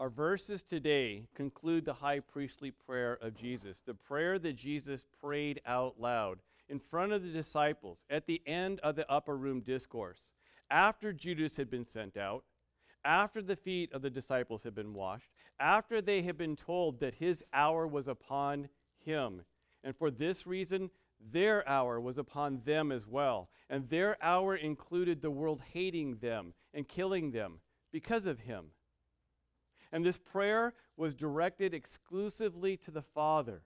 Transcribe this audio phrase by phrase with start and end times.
[0.00, 5.60] Our verses today conclude the high priestly prayer of Jesus, the prayer that Jesus prayed
[5.66, 6.38] out loud
[6.70, 10.32] in front of the disciples at the end of the upper room discourse,
[10.70, 12.44] after Judas had been sent out,
[13.04, 17.16] after the feet of the disciples had been washed, after they had been told that
[17.16, 18.70] his hour was upon
[19.04, 19.42] him.
[19.84, 20.88] And for this reason,
[21.30, 23.50] their hour was upon them as well.
[23.68, 27.60] And their hour included the world hating them and killing them
[27.92, 28.68] because of him.
[29.92, 33.62] And this prayer was directed exclusively to the Father.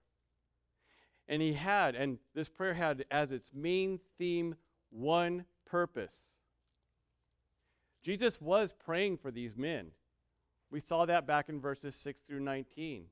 [1.29, 4.57] And he had, and this prayer had as its main theme
[4.91, 6.37] one purpose.
[8.03, 9.91] Jesus was praying for these men.
[10.71, 13.05] We saw that back in verses 6 through 19.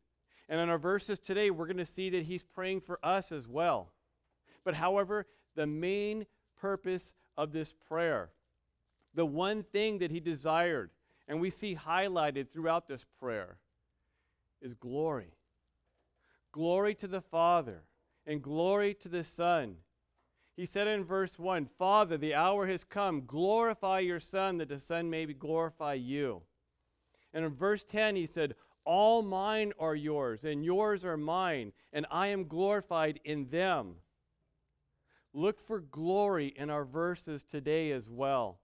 [0.49, 3.49] And in our verses today, we're going to see that he's praying for us as
[3.49, 3.93] well.
[4.65, 6.27] But however, the main
[6.61, 8.31] purpose of this prayer,
[9.15, 10.91] the one thing that he desired,
[11.33, 13.57] and we see highlighted throughout this prayer
[14.61, 15.33] is glory.
[16.53, 17.85] Glory to the Father
[18.27, 19.77] and glory to the Son.
[20.57, 23.25] He said in verse 1 Father, the hour has come.
[23.25, 26.43] Glorify your Son, that the Son may glorify you.
[27.33, 28.55] And in verse 10, he said,
[28.85, 33.95] All mine are yours, and yours are mine, and I am glorified in them.
[35.33, 38.59] Look for glory in our verses today as well.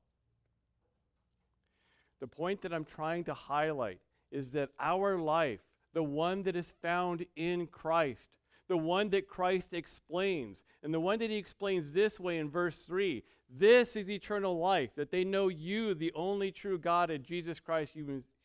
[2.21, 5.61] The point that I'm trying to highlight is that our life,
[5.95, 8.31] the one that is found in Christ,
[8.69, 12.85] the one that Christ explains, and the one that he explains this way in verse
[12.85, 17.61] 3 this is eternal life, that they know you, the only true God, and Jesus
[17.61, 17.95] Christ,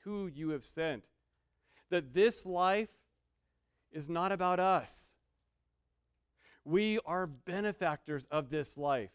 [0.03, 1.03] who you have sent.
[1.89, 2.89] That this life
[3.91, 5.15] is not about us.
[6.63, 9.11] We are benefactors of this life.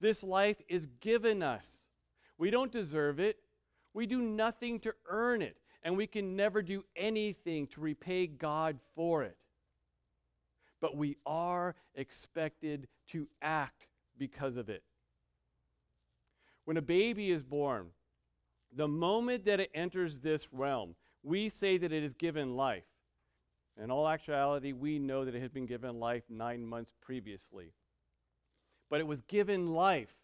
[0.00, 1.66] This life is given us.
[2.36, 3.38] We don't deserve it.
[3.94, 8.78] We do nothing to earn it, and we can never do anything to repay God
[8.94, 9.36] for it.
[10.80, 13.86] But we are expected to act
[14.18, 14.82] because of it.
[16.64, 17.88] When a baby is born,
[18.74, 22.84] the moment that it enters this realm, we say that it is given life.
[23.82, 27.72] In all actuality, we know that it had been given life nine months previously.
[28.90, 30.14] But it was given life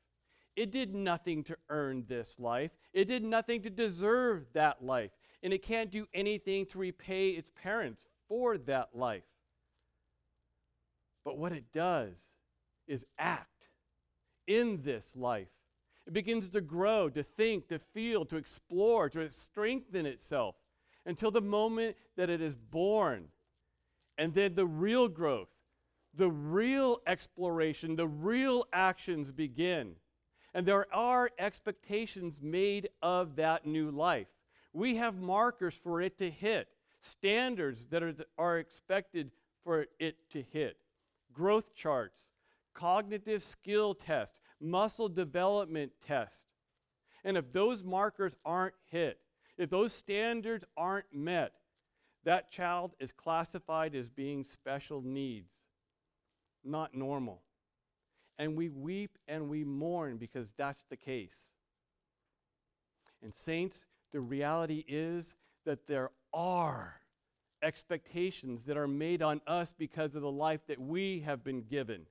[0.58, 5.52] it did nothing to earn this life, it did nothing to deserve that life, and
[5.52, 9.22] it can't do anything to repay its parents for that life.
[11.24, 12.16] But what it does
[12.88, 13.68] is act
[14.48, 15.46] in this life.
[16.08, 20.56] It begins to grow, to think, to feel, to explore, to strengthen itself
[21.06, 23.28] until the moment that it is born.
[24.16, 25.50] And then the real growth,
[26.14, 29.94] the real exploration, the real actions begin.
[30.54, 34.28] And there are expectations made of that new life.
[34.72, 36.68] We have markers for it to hit,
[37.00, 39.30] standards that are, are expected
[39.64, 40.78] for it to hit,
[41.32, 42.20] growth charts,
[42.74, 46.46] cognitive skill test, muscle development test.
[47.24, 49.20] And if those markers aren't hit,
[49.56, 51.52] if those standards aren't met,
[52.24, 55.50] that child is classified as being special needs,
[56.64, 57.42] not normal
[58.38, 61.50] and we weep and we mourn because that's the case.
[63.22, 65.34] And, saints, the reality is
[65.66, 67.00] that there are
[67.62, 72.06] expectations that are made on us because of the life that we have been given.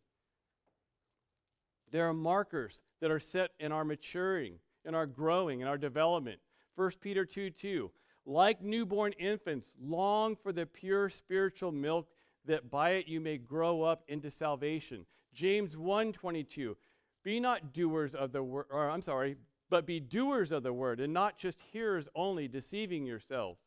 [1.92, 6.40] There are markers that are set in our maturing, in our growing, in our development.
[6.76, 7.92] 1 Peter 2 2.
[8.26, 12.10] Like newborn infants, long for the pure spiritual milk,
[12.46, 15.06] that by it you may grow up into salvation.
[15.38, 16.76] James 1:22
[17.22, 19.38] Be not doers of the word or I'm sorry,
[19.70, 23.60] but be doers of the word and not just hearers only deceiving yourselves.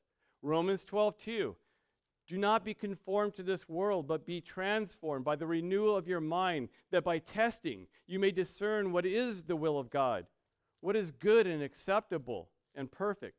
[0.42, 1.54] Romans 12:2
[2.26, 6.20] Do not be conformed to this world, but be transformed by the renewal of your
[6.20, 10.26] mind, that by testing you may discern what is the will of God,
[10.80, 13.36] what is good and acceptable and perfect.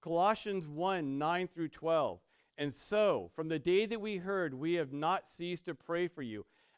[0.00, 2.20] Colossians 1 9 through 12.
[2.56, 6.22] And so, from the day that we heard, we have not ceased to pray for
[6.22, 6.46] you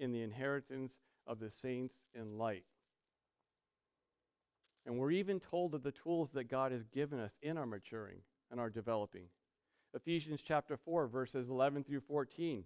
[0.00, 2.64] in the inheritance of the saints in light.
[4.86, 8.22] And we're even told of the tools that God has given us in our maturing
[8.50, 9.26] and our developing.
[9.94, 12.64] Ephesians chapter 4, verses 11 through 14.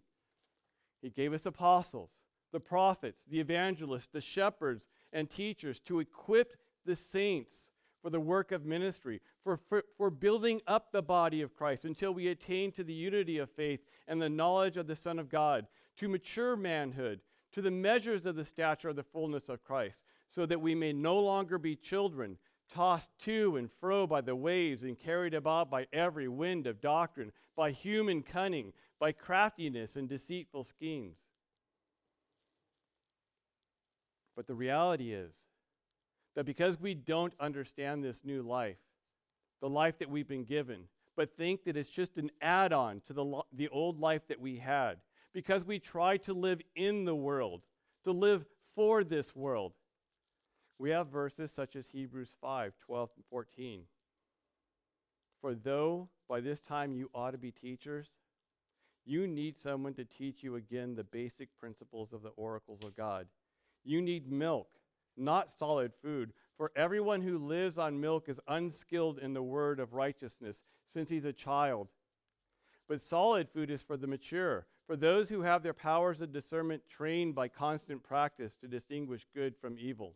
[1.02, 2.10] He gave us apostles,
[2.52, 6.56] the prophets, the evangelists, the shepherds, and teachers to equip
[6.86, 7.70] the saints
[8.00, 12.12] for the work of ministry, for, for, for building up the body of Christ until
[12.12, 15.66] we attain to the unity of faith and the knowledge of the Son of God,
[15.96, 17.20] to mature manhood,
[17.52, 20.92] to the measures of the stature of the fullness of Christ, so that we may
[20.92, 22.36] no longer be children,
[22.72, 27.30] tossed to and fro by the waves and carried about by every wind of doctrine,
[27.56, 31.18] by human cunning, by craftiness and deceitful schemes.
[34.34, 35.34] But the reality is
[36.34, 38.78] that because we don't understand this new life,
[39.60, 43.12] the life that we've been given, but think that it's just an add on to
[43.12, 44.96] the, the old life that we had,
[45.34, 47.62] because we try to live in the world,
[48.04, 49.72] to live for this world,
[50.78, 53.82] we have verses such as Hebrews 5 12 and 14.
[55.40, 58.08] For though by this time you ought to be teachers,
[59.04, 63.26] you need someone to teach you again the basic principles of the oracles of God.
[63.84, 64.68] You need milk,
[65.16, 69.92] not solid food, for everyone who lives on milk is unskilled in the word of
[69.92, 71.88] righteousness, since he's a child.
[72.88, 76.82] But solid food is for the mature, for those who have their powers of discernment
[76.88, 80.14] trained by constant practice to distinguish good from evil.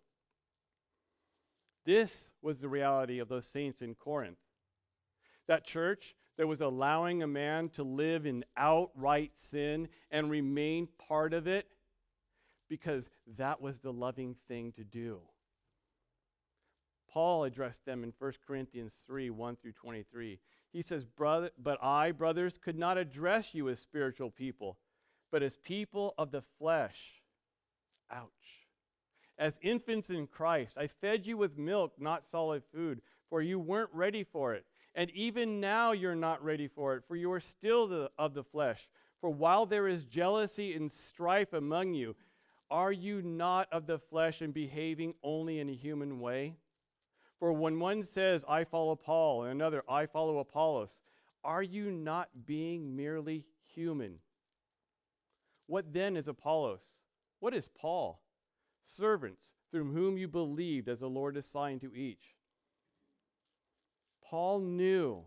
[1.86, 4.38] This was the reality of those saints in Corinth.
[5.46, 11.32] That church that was allowing a man to live in outright sin and remain part
[11.32, 11.66] of it
[12.68, 15.20] because that was the loving thing to do.
[17.10, 20.38] Paul addressed them in 1 Corinthians 3 1 through 23.
[20.72, 24.78] He says, Brother, But I, brothers, could not address you as spiritual people,
[25.30, 27.22] but as people of the flesh.
[28.10, 28.28] Ouch.
[29.38, 33.00] As infants in Christ, I fed you with milk, not solid food,
[33.30, 34.66] for you weren't ready for it.
[34.94, 38.42] And even now you're not ready for it, for you are still the, of the
[38.42, 38.88] flesh.
[39.20, 42.16] For while there is jealousy and strife among you,
[42.70, 46.54] are you not of the flesh and behaving only in a human way?
[47.38, 51.00] For when one says, I follow Paul, and another, I follow Apollos,
[51.44, 53.44] are you not being merely
[53.74, 54.18] human?
[55.66, 56.82] What then is Apollos?
[57.40, 58.20] What is Paul?
[58.88, 62.34] servants through whom you believed as the Lord assigned to each.
[64.24, 65.22] Paul knew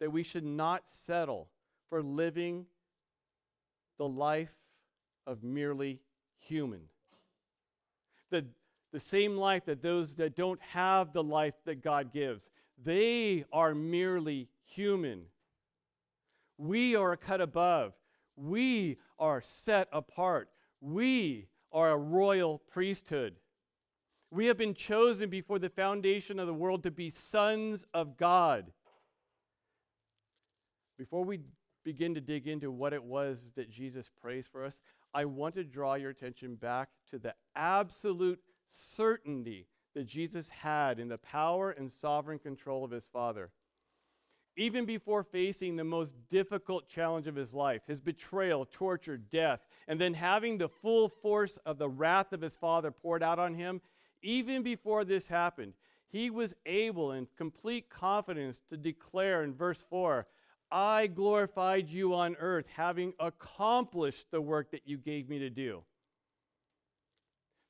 [0.00, 1.48] that we should not settle
[1.88, 2.66] for living
[3.98, 4.54] the life
[5.26, 6.00] of merely
[6.38, 6.82] human.
[8.30, 8.44] The,
[8.94, 12.48] the same life that those that don't have the life that God gives,
[12.80, 15.22] they are merely human.
[16.58, 17.94] We are cut above.
[18.36, 20.48] We are set apart.
[20.80, 23.34] We are a royal priesthood.
[24.30, 28.70] We have been chosen before the foundation of the world to be sons of God.
[30.96, 31.40] Before we
[31.84, 34.80] begin to dig into what it was that Jesus prays for us,
[35.12, 38.38] I want to draw your attention back to the absolute
[38.74, 43.50] certainty that Jesus had in the power and sovereign control of his Father
[44.56, 50.00] even before facing the most difficult challenge of his life his betrayal, torture, death, and
[50.00, 53.80] then having the full force of the wrath of his father poured out on him,
[54.22, 55.72] even before this happened,
[56.08, 60.26] he was able in complete confidence to declare in verse 4
[60.70, 65.82] I glorified you on earth, having accomplished the work that you gave me to do.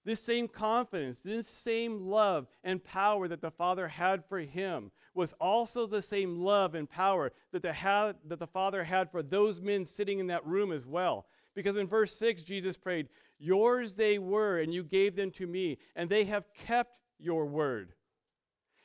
[0.04, 5.32] This same confidence, this same love and power that the Father had for him was
[5.40, 9.86] also the same love and power that the, that the Father had for those men
[9.86, 11.26] sitting in that room as well.
[11.54, 13.08] Because in verse 6, Jesus prayed,
[13.38, 17.94] Yours they were, and you gave them to me, and they have kept your word.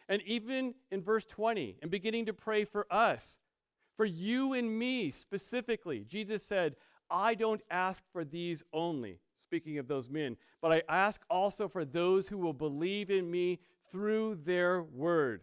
[0.08, 3.40] And even in verse 20, and beginning to pray for us,
[3.98, 6.78] for you and me specifically, Jesus said,
[7.12, 11.84] I don't ask for these only speaking of those men, but I ask also for
[11.84, 13.58] those who will believe in me
[13.92, 15.42] through their word.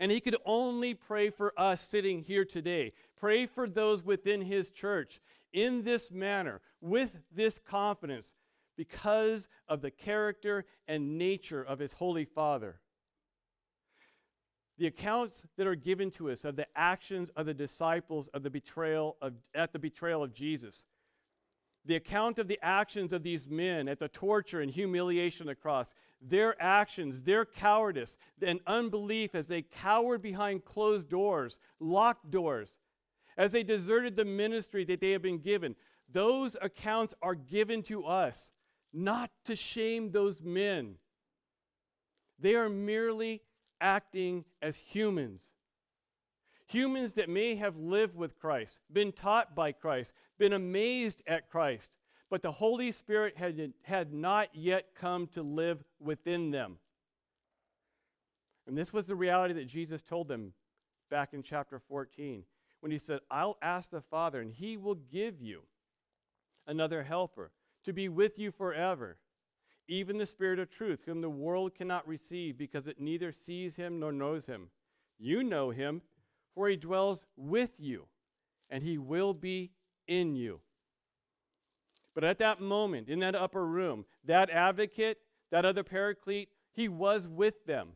[0.00, 2.92] And he could only pray for us sitting here today.
[3.16, 5.20] Pray for those within his church
[5.52, 8.34] in this manner, with this confidence,
[8.76, 12.80] because of the character and nature of his Holy Father.
[14.78, 18.50] The accounts that are given to us of the actions of the disciples of the
[18.50, 20.86] betrayal of, at the betrayal of Jesus
[21.84, 25.60] the account of the actions of these men at the torture and humiliation of the
[25.60, 32.78] cross, their actions, their cowardice, and unbelief as they cowered behind closed doors, locked doors,
[33.38, 35.74] as they deserted the ministry that they had been given,
[36.12, 38.52] those accounts are given to us
[38.92, 40.96] not to shame those men.
[42.38, 43.42] They are merely
[43.80, 45.42] acting as humans.
[46.70, 51.90] Humans that may have lived with Christ, been taught by Christ, been amazed at Christ,
[52.30, 56.78] but the Holy Spirit had, had not yet come to live within them.
[58.68, 60.52] And this was the reality that Jesus told them
[61.10, 62.44] back in chapter 14
[62.78, 65.62] when he said, I'll ask the Father, and he will give you
[66.68, 67.50] another helper
[67.84, 69.16] to be with you forever,
[69.88, 73.98] even the Spirit of truth, whom the world cannot receive because it neither sees him
[73.98, 74.68] nor knows him.
[75.18, 76.02] You know him,
[76.54, 78.06] for he dwells with you,
[78.68, 79.70] and he will be
[80.06, 80.60] in you.
[82.14, 85.18] But at that moment, in that upper room, that advocate,
[85.50, 87.90] that other paraclete, he was with them.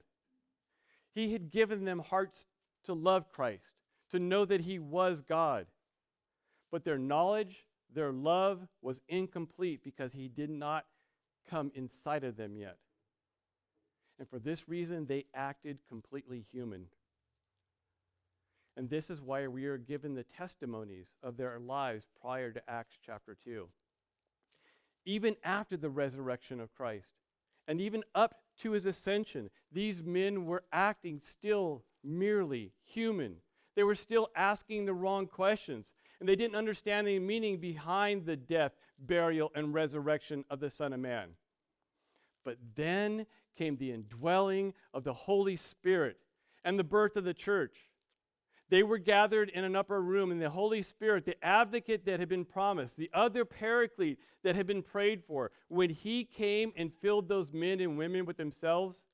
[1.15, 2.47] He had given them hearts
[2.85, 3.73] to love Christ,
[4.11, 5.67] to know that He was God.
[6.71, 10.87] But their knowledge, their love was incomplete because He did not
[11.49, 12.79] come inside of them yet.
[14.19, 16.87] And for this reason, they acted completely human.
[18.77, 22.97] And this is why we are given the testimonies of their lives prior to Acts
[23.05, 23.69] chapter 2.
[25.07, 27.09] Even after the resurrection of Christ,
[27.69, 33.37] and even up to his ascension, these men were acting still merely human.
[33.75, 38.37] They were still asking the wrong questions, and they didn't understand the meaning behind the
[38.37, 41.31] death, burial, and resurrection of the Son of Man.
[42.45, 43.27] But then
[43.57, 46.19] came the indwelling of the Holy Spirit
[46.65, 47.89] and the birth of the church.
[48.71, 52.29] They were gathered in an upper room, and the Holy Spirit, the advocate that had
[52.29, 57.29] been promised, the other paraclete that had been prayed for, when he came and filled
[57.29, 59.05] those men and women with themselves,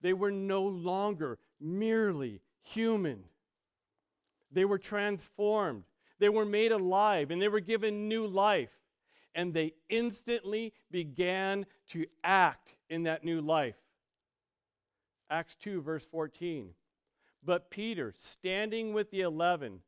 [0.00, 3.24] they were no longer merely human.
[4.50, 5.84] They were transformed,
[6.18, 8.70] they were made alive, and they were given new life.
[9.34, 13.76] And they instantly began to act in that new life.
[15.30, 16.70] Acts 2, verse 14.
[17.42, 19.80] But Peter, standing with the eleven,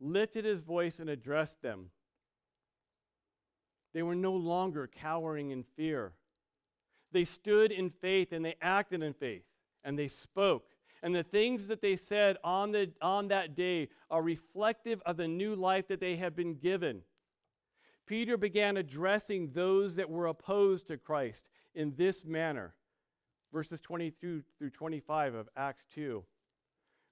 [0.00, 1.90] lifted his voice and addressed them.
[3.94, 6.12] They were no longer cowering in fear.
[7.12, 9.44] They stood in faith and they acted in faith
[9.84, 10.64] and they spoke.
[11.02, 15.28] And the things that they said on, the, on that day are reflective of the
[15.28, 17.02] new life that they have been given.
[18.06, 22.74] Peter began addressing those that were opposed to Christ in this manner.
[23.52, 26.24] Verses 22 through 25 of Acts 2.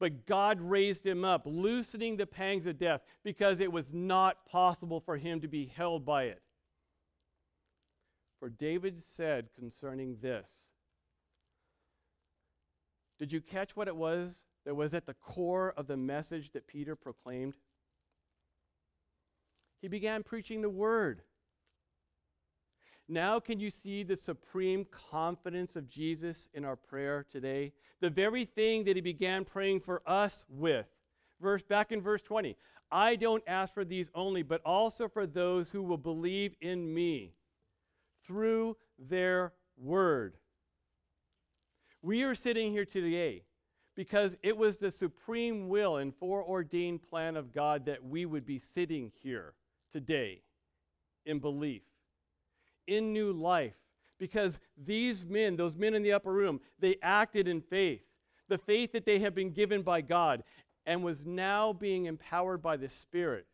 [0.00, 4.98] But God raised him up, loosening the pangs of death, because it was not possible
[4.98, 6.42] for him to be held by it.
[8.40, 10.48] For David said concerning this
[13.18, 16.66] Did you catch what it was that was at the core of the message that
[16.66, 17.54] Peter proclaimed?
[19.82, 21.22] He began preaching the word.
[23.10, 27.72] Now, can you see the supreme confidence of Jesus in our prayer today?
[28.00, 30.86] The very thing that he began praying for us with.
[31.40, 32.56] Verse back in verse 20.
[32.92, 37.32] I don't ask for these only, but also for those who will believe in me
[38.24, 40.36] through their word.
[42.02, 43.42] We are sitting here today
[43.96, 48.60] because it was the supreme will and foreordained plan of God that we would be
[48.60, 49.54] sitting here
[49.90, 50.42] today
[51.26, 51.82] in belief
[52.90, 53.74] in new life
[54.18, 58.02] because these men, those men in the upper room, they acted in faith,
[58.48, 60.42] the faith that they had been given by God
[60.84, 63.46] and was now being empowered by the Spirit,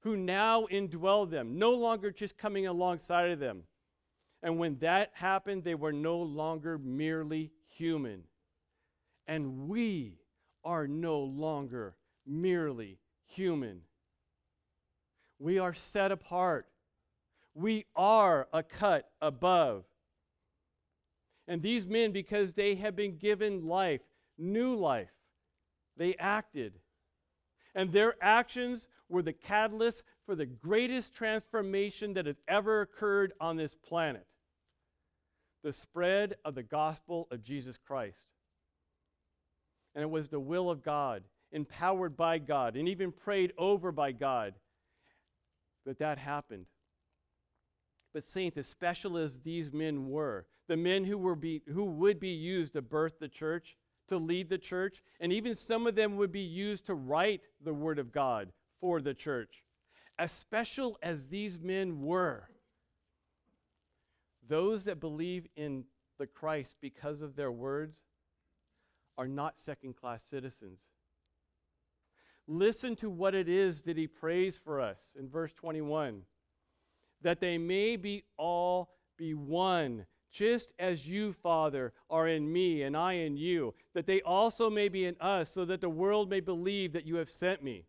[0.00, 3.64] who now indwelled them, no longer just coming alongside of them.
[4.42, 8.22] And when that happened, they were no longer merely human.
[9.26, 10.20] And we
[10.64, 13.80] are no longer merely human.
[15.38, 16.66] We are set apart
[17.56, 19.84] we are a cut above.
[21.48, 24.02] And these men, because they have been given life,
[24.36, 25.08] new life,
[25.96, 26.74] they acted.
[27.74, 33.56] And their actions were the catalyst for the greatest transformation that has ever occurred on
[33.56, 34.26] this planet
[35.62, 38.26] the spread of the gospel of Jesus Christ.
[39.96, 44.12] And it was the will of God, empowered by God, and even prayed over by
[44.12, 44.54] God,
[45.84, 46.66] that that happened.
[48.16, 52.18] But, saints, as special as these men were, the men who, were be, who would
[52.18, 53.76] be used to birth the church,
[54.08, 57.74] to lead the church, and even some of them would be used to write the
[57.74, 59.62] Word of God for the church.
[60.18, 62.48] as special as these men were,
[64.48, 65.84] those that believe in
[66.16, 68.00] the Christ because of their words
[69.18, 70.80] are not second class citizens.
[72.48, 76.22] Listen to what it is that he prays for us in verse 21
[77.22, 82.96] that they may be all be one, just as you, Father, are in me and
[82.96, 86.40] I in you, that they also may be in us, so that the world may
[86.40, 87.84] believe that you have sent me.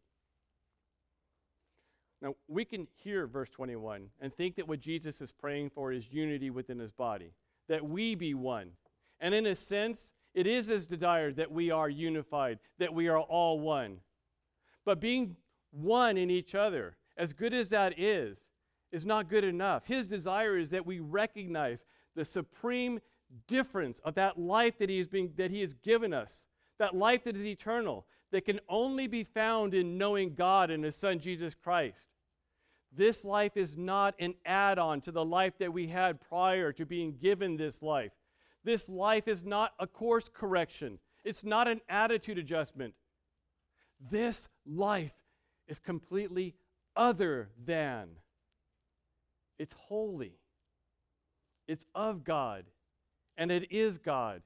[2.21, 6.11] Now, we can hear verse 21 and think that what Jesus is praying for is
[6.11, 7.33] unity within his body,
[7.67, 8.71] that we be one.
[9.19, 13.19] And in a sense, it is his desire that we are unified, that we are
[13.19, 13.97] all one.
[14.85, 15.35] But being
[15.71, 18.39] one in each other, as good as that is,
[18.91, 19.85] is not good enough.
[19.85, 21.83] His desire is that we recognize
[22.15, 22.99] the supreme
[23.47, 26.45] difference of that life that he, is being, that he has given us,
[26.79, 30.95] that life that is eternal, that can only be found in knowing God and His
[30.95, 32.09] Son Jesus Christ.
[32.95, 36.85] This life is not an add on to the life that we had prior to
[36.85, 38.11] being given this life.
[38.63, 42.93] This life is not a course correction, it's not an attitude adjustment.
[44.11, 45.15] This life
[45.67, 46.55] is completely
[46.95, 48.09] other than.
[49.59, 50.33] It's holy.
[51.67, 52.65] It's of God.
[53.37, 54.41] And it is God.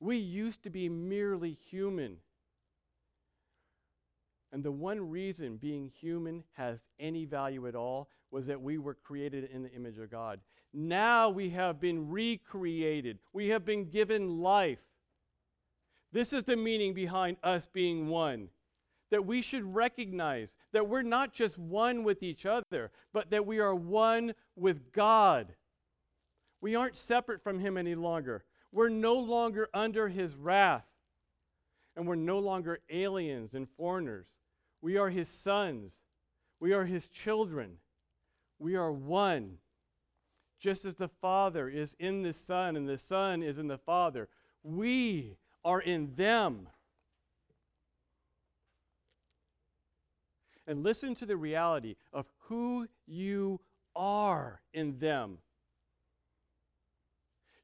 [0.00, 2.18] We used to be merely human.
[4.52, 8.94] And the one reason being human has any value at all was that we were
[8.94, 10.40] created in the image of God.
[10.72, 14.78] Now we have been recreated, we have been given life.
[16.12, 18.48] This is the meaning behind us being one.
[19.10, 23.60] That we should recognize that we're not just one with each other, but that we
[23.60, 25.54] are one with God.
[26.60, 28.44] We aren't separate from Him any longer.
[28.76, 30.84] We're no longer under his wrath.
[31.96, 34.26] And we're no longer aliens and foreigners.
[34.82, 35.94] We are his sons.
[36.60, 37.78] We are his children.
[38.58, 39.58] We are one.
[40.60, 44.28] Just as the Father is in the Son and the Son is in the Father,
[44.62, 46.68] we are in them.
[50.66, 53.60] And listen to the reality of who you
[53.94, 55.38] are in them.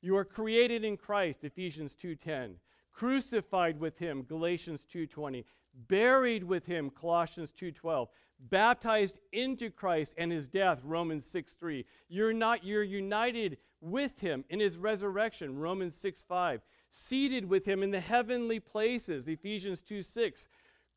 [0.01, 2.61] You are created in Christ, Ephesians 2:10.
[2.91, 5.45] Crucified with him, Galatians 2:20.
[5.75, 8.09] Buried with him, Colossians 2:12.
[8.39, 11.87] Baptized into Christ and his death, Romans 6:3.
[12.09, 16.63] You're not you're united with him in his resurrection, Romans 6:5.
[16.91, 20.47] Seated with him in the heavenly places, Ephesians 2:6.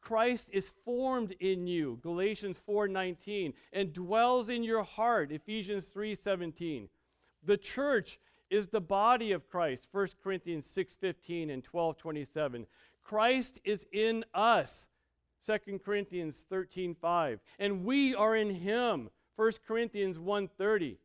[0.05, 6.89] Christ is formed in you, Galatians 4:19, and dwells in your heart, Ephesians 3:17.
[7.41, 8.19] The church
[8.51, 12.67] is the body of Christ, 1 Corinthians 6:15 and 12:27.
[13.01, 14.89] Christ is in us,
[15.41, 20.99] 2 Corinthians 13:5, and we are in him, 1 Corinthians 1:30.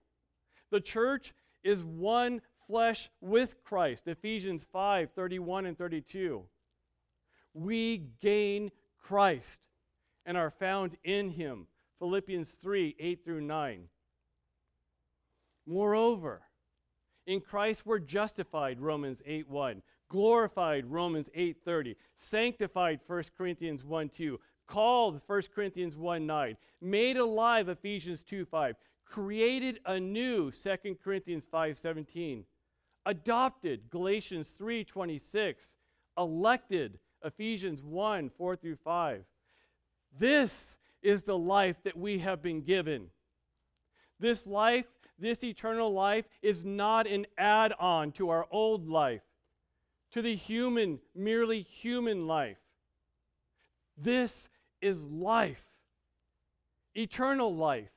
[0.69, 1.33] The church
[1.63, 6.47] is one flesh with Christ, Ephesians 5:31 and 32.
[7.55, 9.69] We gain Christ
[10.27, 11.67] and are found in him,
[11.99, 13.89] Philippians 3 8 through 9.
[15.67, 16.43] Moreover,
[17.27, 19.83] in Christ we're justified, Romans 8 1.
[20.09, 21.97] Glorified, Romans 8 30.
[22.17, 24.41] Sanctified, 1 Corinthians 1 2.
[24.67, 26.57] Called, 1 Corinthians 1 9.
[26.81, 28.77] Made alive, Ephesians 2 5.
[29.05, 32.45] Created anew, 2 Corinthians 5 17.
[33.07, 35.77] Adopted, Galatians 3 26.
[36.19, 39.25] Elected, Ephesians 1 4 through 5.
[40.19, 43.09] This is the life that we have been given.
[44.19, 44.87] This life
[45.21, 49.21] this eternal life is not an add on to our old life,
[50.13, 52.57] to the human, merely human life.
[53.99, 54.49] This
[54.81, 55.63] is life,
[56.95, 57.91] eternal life.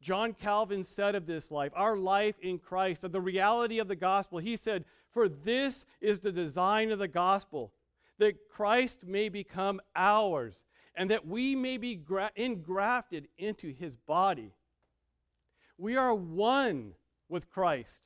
[0.00, 3.96] John Calvin said of this life, our life in Christ, of the reality of the
[3.96, 7.72] gospel, he said, For this is the design of the gospel,
[8.20, 10.62] that Christ may become ours,
[10.94, 14.52] and that we may be gra- engrafted into his body
[15.80, 16.92] we are one
[17.28, 18.02] with Christ.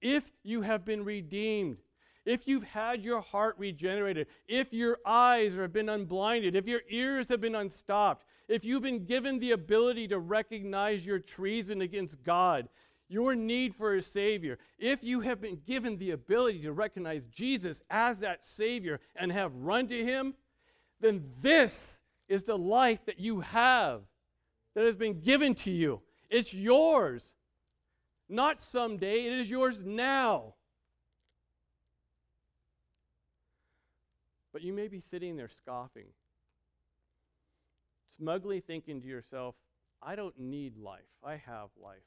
[0.00, 1.76] If you have been redeemed,
[2.24, 7.28] if you've had your heart regenerated, if your eyes have been unblinded, if your ears
[7.28, 12.68] have been unstopped, if you've been given the ability to recognize your treason against God,
[13.10, 17.82] your need for a Savior, if you have been given the ability to recognize Jesus
[17.90, 20.34] as that Savior and have run to Him,
[21.00, 24.02] then this is the life that you have
[24.74, 26.00] that has been given to you.
[26.28, 27.34] It's yours.
[28.28, 30.54] Not someday, it is yours now.
[34.52, 36.06] But you may be sitting there scoffing.
[38.16, 39.54] smugly thinking to yourself,
[40.02, 41.00] I don't need life.
[41.24, 41.98] I have life.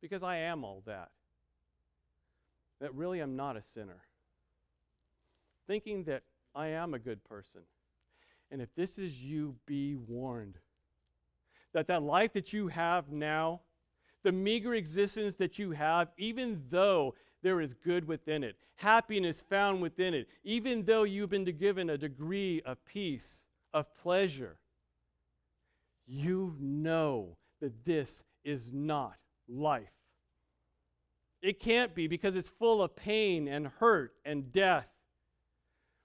[0.00, 1.10] Because I am all that.
[2.80, 4.02] That really I'm not a sinner.
[5.66, 6.22] Thinking that
[6.54, 7.62] I am a good person.
[8.50, 10.58] And if this is you, be warned
[11.76, 13.60] that that life that you have now,
[14.22, 19.82] the meager existence that you have, even though there is good within it, happiness found
[19.82, 24.56] within it, even though you've been given a degree of peace, of pleasure,
[26.06, 29.16] you know that this is not
[29.48, 29.90] life.
[31.42, 34.88] It can't be because it's full of pain and hurt and death.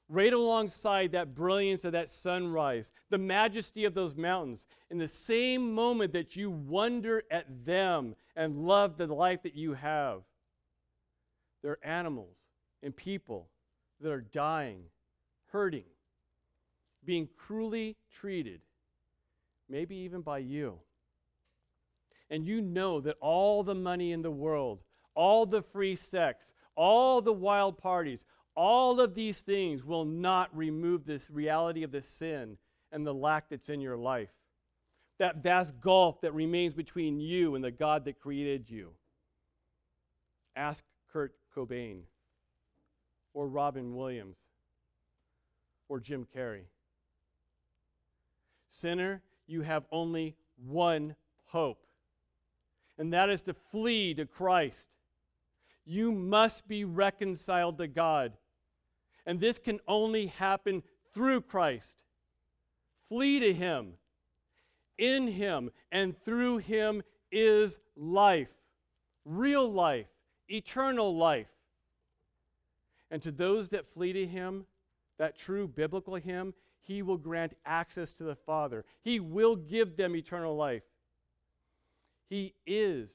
[0.10, 5.74] Right alongside that brilliance of that sunrise, the majesty of those mountains, in the same
[5.74, 10.22] moment that you wonder at them and love the life that you have,
[11.64, 12.36] there are animals
[12.84, 13.48] and people
[14.02, 14.84] that are dying,
[15.52, 15.86] hurting,
[17.06, 18.60] being cruelly treated
[19.72, 20.78] maybe even by you.
[22.32, 24.80] And you know that all the money in the world,
[25.14, 31.06] all the free sex, all the wild parties, all of these things will not remove
[31.06, 32.58] this reality of the sin
[32.92, 34.32] and the lack that's in your life.
[35.20, 38.92] That vast gulf that remains between you and the God that created you.
[40.56, 42.02] Ask Kurt Cobain,
[43.34, 44.38] or Robin Williams,
[45.90, 46.64] or Jim Carrey.
[48.70, 51.16] Sinner, you have only one
[51.46, 51.86] hope,
[53.02, 54.88] and that is to flee to Christ.
[55.86, 58.34] You must be reconciled to God,
[59.26, 61.96] and this can only happen through Christ.
[63.10, 63.94] Flee to Him.
[65.00, 68.54] In Him and through Him is life,
[69.26, 70.06] real life,
[70.48, 71.50] eternal life.
[73.10, 74.68] And to those that flee to Him,
[75.18, 78.86] that true biblical Him, he will grant access to the Father.
[79.02, 80.84] He will give them eternal life.
[82.32, 83.10] He is,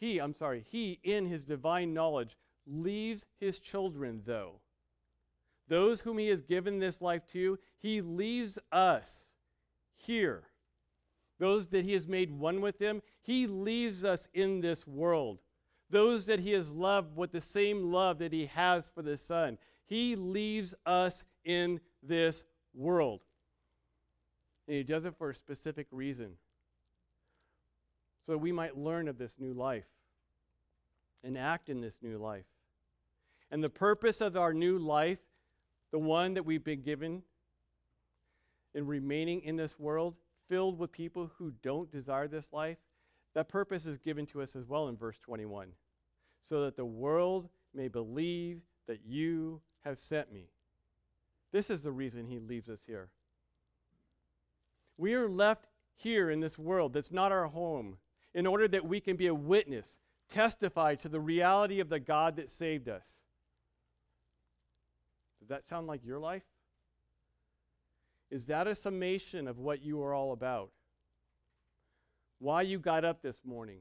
[0.00, 4.54] he, I'm sorry, he in his divine knowledge leaves his children, though.
[5.68, 9.34] Those whom he has given this life to, he leaves us
[9.94, 10.42] here.
[11.38, 15.38] Those that he has made one with him, he leaves us in this world.
[15.88, 19.56] Those that he has loved with the same love that he has for the Son,
[19.86, 22.42] he leaves us in this
[22.74, 23.20] world.
[24.66, 26.32] And he does it for a specific reason.
[28.24, 29.86] So that we might learn of this new life
[31.24, 32.44] and act in this new life.
[33.50, 35.18] And the purpose of our new life,
[35.90, 37.22] the one that we've been given
[38.74, 40.14] in remaining in this world,
[40.48, 42.78] filled with people who don't desire this life,
[43.34, 45.68] that purpose is given to us as well in verse 21.
[46.40, 50.48] So that the world may believe that you have sent me.
[51.52, 53.10] This is the reason he leaves us here.
[54.96, 57.98] We are left here in this world that's not our home
[58.34, 62.36] in order that we can be a witness, testify to the reality of the God
[62.36, 63.06] that saved us.
[65.40, 66.44] Does that sound like your life?
[68.30, 70.70] Is that a summation of what you are all about?
[72.38, 73.80] Why you got up this morning?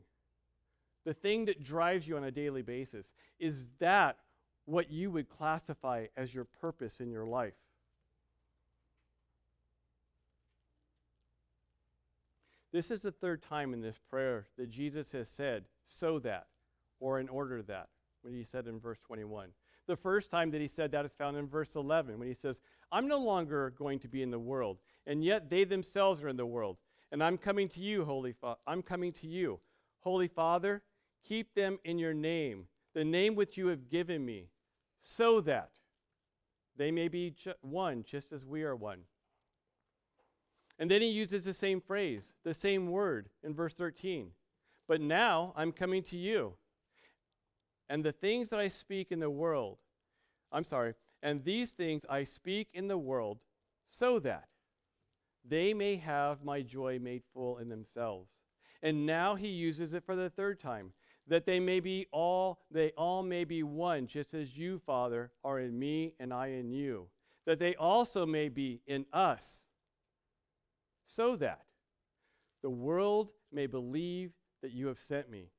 [1.05, 3.13] The thing that drives you on a daily basis?
[3.39, 4.17] Is that
[4.65, 7.53] what you would classify as your purpose in your life.
[12.71, 16.47] This is the third time in this prayer that Jesus has said, so that,
[16.99, 17.89] or in order that,
[18.21, 19.49] when he said in verse 21.
[19.87, 22.61] The first time that he said that is found in verse 11, when he says,
[22.91, 26.37] I'm no longer going to be in the world, and yet they themselves are in
[26.37, 26.77] the world.
[27.11, 28.59] And I'm coming to you, Holy Father.
[28.65, 29.59] I'm coming to you.
[29.99, 30.81] Holy Father,
[31.27, 34.47] keep them in your name, the name which you have given me,
[34.99, 35.71] so that
[36.77, 38.99] they may be one, just as we are one.
[40.81, 44.31] And then he uses the same phrase, the same word in verse 13.
[44.87, 46.55] But now I'm coming to you.
[47.87, 49.77] And the things that I speak in the world,
[50.51, 53.37] I'm sorry, and these things I speak in the world
[53.85, 54.47] so that
[55.47, 58.31] they may have my joy made full in themselves.
[58.81, 60.93] And now he uses it for the third time
[61.27, 65.59] that they may be all they all may be one just as you father are
[65.59, 67.07] in me and i in you
[67.45, 69.67] that they also may be in us
[71.15, 71.61] so that
[72.61, 75.49] the world may believe that you have sent me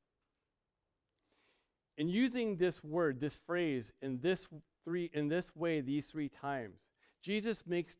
[1.99, 4.47] in using this word this phrase in this
[4.85, 6.79] three in this way these three times
[7.23, 7.99] jesus makes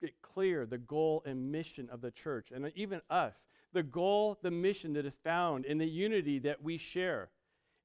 [0.00, 4.50] it clear the goal and mission of the church and even us the goal, the
[4.50, 7.30] mission that is found in the unity that we share.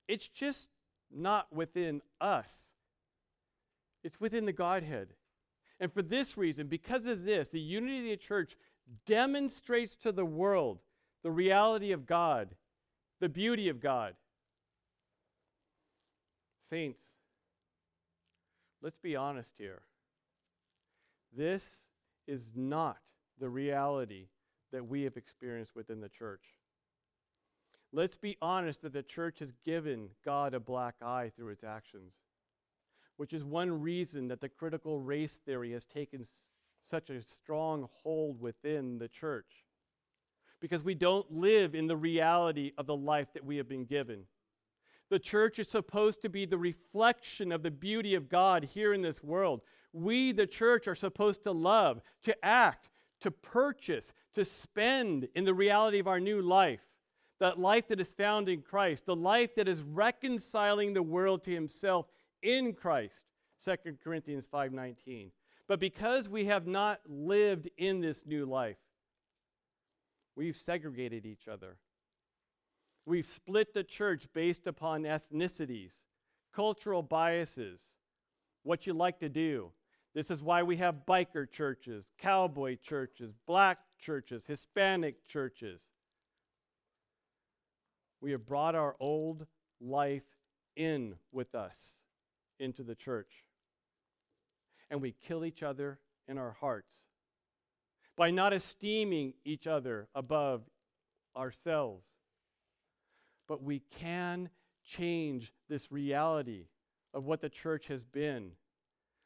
[0.08, 0.70] It's just
[1.12, 2.74] not within us,
[4.04, 5.10] it's within the Godhead.
[5.80, 8.56] And for this reason, because of this, the unity of the church
[9.06, 10.80] demonstrates to the world
[11.24, 12.56] the reality of God,
[13.20, 14.16] the beauty of God.
[16.70, 17.04] Saints,
[18.82, 19.82] let's be honest here.
[21.36, 21.64] This
[22.28, 22.98] is not
[23.40, 24.28] the reality
[24.72, 26.44] that we have experienced within the church.
[27.92, 32.14] Let's be honest that the church has given God a black eye through its actions,
[33.18, 36.26] which is one reason that the critical race theory has taken
[36.84, 39.66] such a strong hold within the church.
[40.60, 44.24] Because we don't live in the reality of the life that we have been given.
[45.10, 49.02] The church is supposed to be the reflection of the beauty of God here in
[49.02, 49.62] this world.
[49.92, 55.54] We, the church, are supposed to love, to act, to purchase, to spend in the
[55.54, 56.82] reality of our new life.
[57.40, 61.54] That life that is found in Christ, the life that is reconciling the world to
[61.54, 62.08] himself
[62.42, 63.26] in Christ.
[63.64, 65.32] 2 Corinthians 5:19.
[65.68, 68.78] But because we have not lived in this new life,
[70.36, 71.78] we've segregated each other.
[73.06, 75.92] We've split the church based upon ethnicities,
[76.54, 77.82] cultural biases,
[78.64, 79.72] what you like to do.
[80.14, 85.82] This is why we have biker churches, cowboy churches, black churches, Hispanic churches.
[88.22, 89.48] We have brought our old
[89.82, 90.24] life
[90.76, 92.00] in with us
[92.60, 93.44] into the church.
[94.90, 96.94] And we kill each other in our hearts
[98.16, 100.62] by not esteeming each other above
[101.36, 102.06] ourselves.
[103.48, 104.50] But we can
[104.86, 106.68] change this reality
[107.14, 108.52] of what the church has been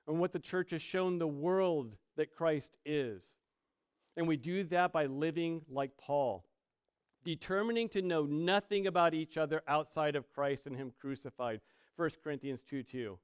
[0.08, 3.24] and what the church has shown the world that Christ is.
[4.16, 6.46] And we do that by living like Paul,
[7.24, 11.62] determining to know nothing about each other outside of Christ and Him crucified.
[11.98, 13.20] 1 Corinthians 2 2.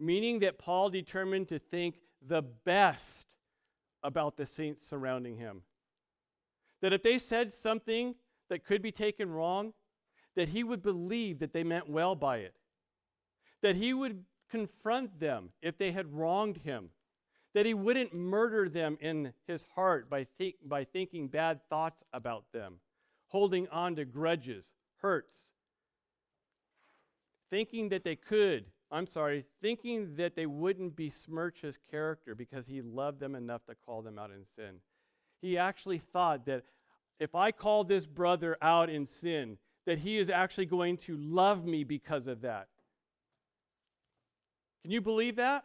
[0.00, 3.26] Meaning that Paul determined to think the best
[4.02, 5.62] about the saints surrounding him.
[6.80, 8.14] That if they said something
[8.48, 9.74] that could be taken wrong,
[10.36, 12.54] that he would believe that they meant well by it.
[13.60, 16.88] That he would confront them if they had wronged him.
[17.52, 20.26] That he wouldn't murder them in his heart by,
[20.64, 22.76] by thinking bad thoughts about them,
[23.26, 25.40] holding on to grudges, hurts,
[27.50, 32.82] thinking that they could, I'm sorry, thinking that they wouldn't besmirch his character because he
[32.82, 34.76] loved them enough to call them out in sin.
[35.40, 36.64] He actually thought that
[37.20, 41.64] if I call this brother out in sin, that he is actually going to love
[41.64, 42.68] me because of that.
[44.82, 45.64] Can you believe that?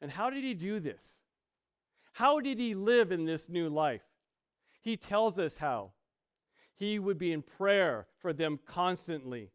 [0.00, 1.02] And how did he do this?
[2.12, 4.02] How did he live in this new life?
[4.82, 5.92] He tells us how.
[6.76, 9.50] He would be in prayer for them constantly.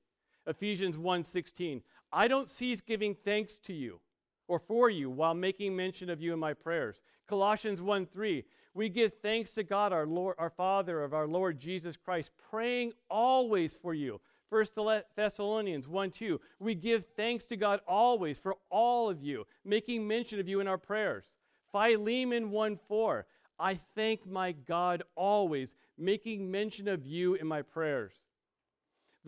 [0.50, 1.84] Ephesians 1:16.
[2.12, 4.02] I don't cease giving thanks to you
[4.48, 7.02] or for you while making mention of you in my prayers.
[7.28, 8.44] Colossians 1:3.
[8.74, 12.94] We give thanks to God our Lord our Father of our Lord Jesus Christ, praying
[13.10, 14.20] always for you.
[14.50, 16.42] 1 Thessalonians 1 2.
[16.60, 20.68] We give thanks to God always for all of you, making mention of you in
[20.68, 21.32] our prayers.
[21.72, 23.28] Philemon 1 4.
[23.60, 28.24] I thank my God always, making mention of you in my prayers.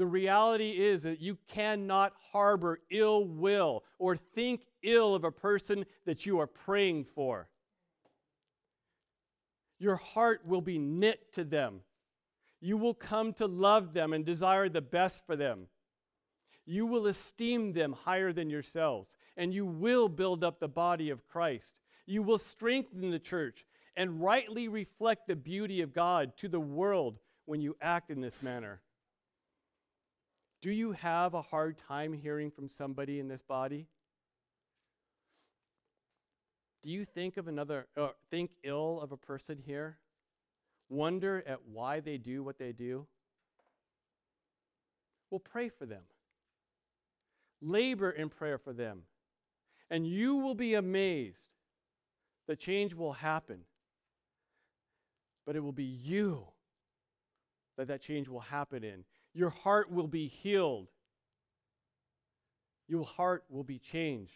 [0.01, 5.85] The reality is that you cannot harbor ill will or think ill of a person
[6.07, 7.47] that you are praying for.
[9.77, 11.81] Your heart will be knit to them.
[12.61, 15.67] You will come to love them and desire the best for them.
[16.65, 21.27] You will esteem them higher than yourselves, and you will build up the body of
[21.27, 21.73] Christ.
[22.07, 27.19] You will strengthen the church and rightly reflect the beauty of God to the world
[27.45, 28.81] when you act in this manner.
[30.61, 33.87] Do you have a hard time hearing from somebody in this body?
[36.83, 39.97] Do you think of another, uh, think ill of a person here?
[40.89, 43.07] Wonder at why they do what they do?
[45.29, 46.03] Well, pray for them.
[47.61, 49.03] Labor in prayer for them.
[49.89, 51.49] And you will be amazed
[52.47, 53.61] that change will happen.
[55.45, 56.45] But it will be you
[57.77, 59.05] that that change will happen in.
[59.33, 60.87] Your heart will be healed.
[62.87, 64.33] Your heart will be changed.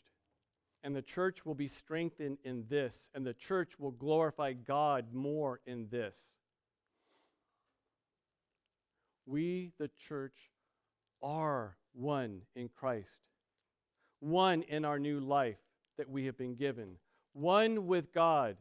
[0.83, 3.09] And the church will be strengthened in this.
[3.13, 6.15] And the church will glorify God more in this.
[9.25, 10.51] We, the church,
[11.21, 13.17] are one in Christ,
[14.19, 15.57] one in our new life
[15.97, 16.97] that we have been given,
[17.33, 18.57] one with God.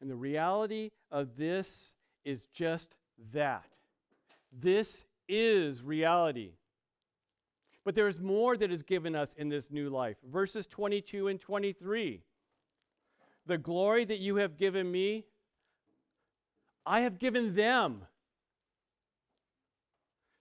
[0.00, 1.94] And the reality of this
[2.24, 2.96] is just
[3.32, 3.75] that.
[4.58, 6.52] This is reality.
[7.84, 10.16] But there is more that is given us in this new life.
[10.24, 12.22] Verses 22 and 23.
[13.46, 15.24] The glory that you have given me,
[16.84, 18.06] I have given them,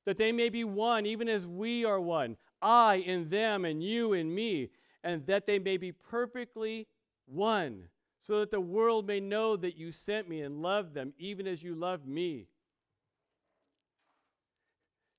[0.05, 2.37] that they may be one, even as we are one.
[2.61, 4.69] I in them, and you in me,
[5.03, 6.87] and that they may be perfectly
[7.27, 11.45] one, so that the world may know that you sent me and loved them, even
[11.47, 12.47] as you loved me.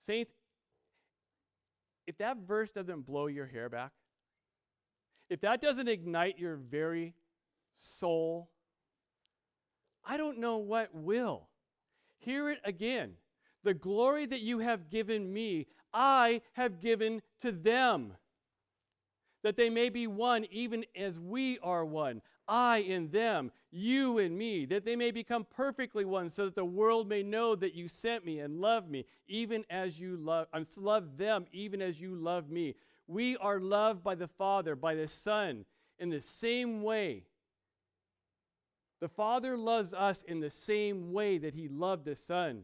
[0.06, 0.32] Saints,
[2.06, 3.90] if that verse doesn't blow your hair back,
[5.28, 7.14] if that doesn't ignite your very
[7.74, 8.48] soul,
[10.04, 11.48] I don't know what will.
[12.18, 13.14] Hear it again.
[13.64, 18.12] The glory that you have given me, I have given to them,
[19.42, 22.22] that they may be one even as we are one.
[22.48, 26.64] I in them, you in me, that they may become perfectly one, so that the
[26.64, 30.64] world may know that you sent me and loved me, even as you love, I'm
[30.76, 32.74] love them, even as you love me.
[33.08, 35.64] We are loved by the Father, by the Son,
[35.98, 37.24] in the same way.
[39.00, 42.62] The Father loves us in the same way that He loved the Son.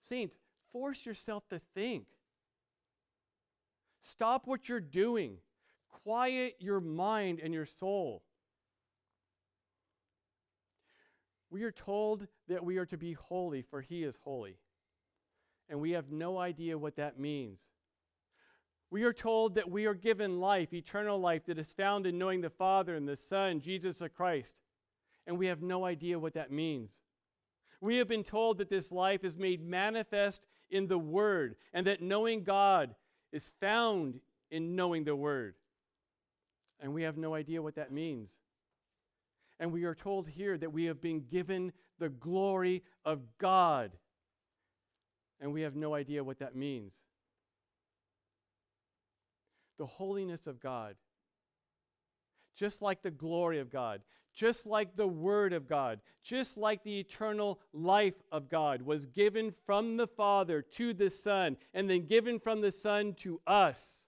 [0.00, 0.36] Saints,
[0.72, 2.06] force yourself to think.
[4.02, 5.38] Stop what you're doing.
[6.04, 8.22] Quiet your mind and your soul.
[11.50, 14.56] We are told that we are to be holy, for He is holy.
[15.68, 17.58] And we have no idea what that means.
[18.90, 22.42] We are told that we are given life, eternal life, that is found in knowing
[22.42, 24.54] the Father and the Son, Jesus the Christ.
[25.26, 26.92] And we have no idea what that means.
[27.80, 32.02] We have been told that this life is made manifest in the Word, and that
[32.02, 32.94] knowing God
[33.32, 35.54] is found in knowing the Word.
[36.80, 38.30] And we have no idea what that means.
[39.60, 43.92] And we are told here that we have been given the glory of God.
[45.40, 46.94] And we have no idea what that means.
[49.78, 50.94] The holiness of God,
[52.56, 56.98] just like the glory of God, just like the Word of God, just like the
[56.98, 62.38] eternal life of God was given from the Father to the Son, and then given
[62.40, 64.03] from the Son to us.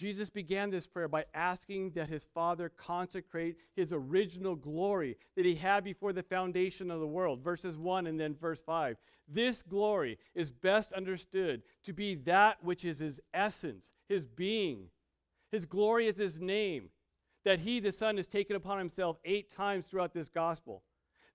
[0.00, 5.56] Jesus began this prayer by asking that his Father consecrate his original glory that he
[5.56, 7.44] had before the foundation of the world.
[7.44, 8.96] Verses 1 and then verse 5.
[9.28, 14.86] This glory is best understood to be that which is his essence, his being.
[15.52, 16.88] His glory is his name
[17.44, 20.82] that he, the Son, has taken upon himself eight times throughout this gospel.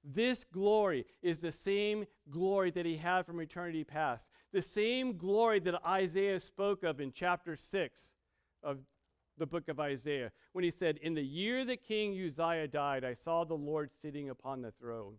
[0.03, 5.59] This glory is the same glory that he had from eternity past, the same glory
[5.59, 8.14] that Isaiah spoke of in chapter 6
[8.65, 8.79] of
[9.37, 13.13] the book of Isaiah, when he said, In the year that King Uzziah died, I
[13.13, 15.15] saw the Lord sitting upon the throne,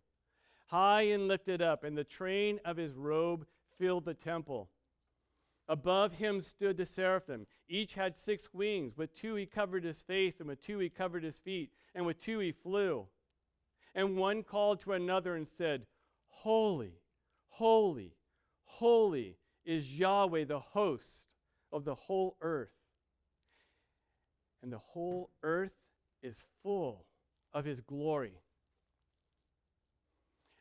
[0.66, 3.46] high and lifted up, and the train of his robe
[3.78, 4.70] filled the temple.
[5.68, 7.46] Above him stood the seraphim.
[7.68, 8.96] Each had six wings.
[8.96, 12.20] With two he covered his face, and with two he covered his feet, and with
[12.20, 13.06] two he flew.
[13.94, 15.86] And one called to another and said,
[16.28, 17.00] Holy,
[17.48, 18.14] holy,
[18.64, 21.26] holy is Yahweh, the host
[21.72, 22.75] of the whole earth.
[24.66, 25.78] And the whole earth
[26.24, 27.04] is full
[27.54, 28.32] of his glory.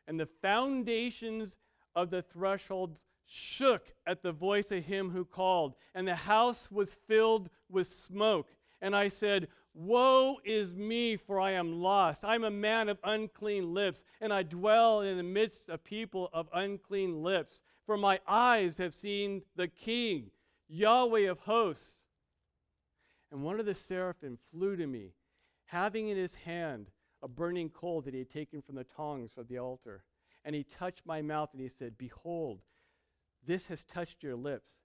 [0.06, 1.56] And the foundations
[1.96, 6.94] of the thresholds shook at the voice of him who called, and the house was
[7.08, 8.46] filled with smoke.
[8.80, 12.24] And I said, Woe is me, for I am lost.
[12.24, 16.48] I'm a man of unclean lips, and I dwell in the midst of people of
[16.54, 17.60] unclean lips.
[17.84, 20.30] For my eyes have seen the King,
[20.68, 22.05] Yahweh of hosts.
[23.30, 25.14] And one of the seraphim flew to me,
[25.66, 26.90] having in his hand
[27.22, 30.04] a burning coal that he had taken from the tongs of the altar.
[30.44, 32.60] And he touched my mouth, and he said, Behold,
[33.44, 34.80] this has touched your lips.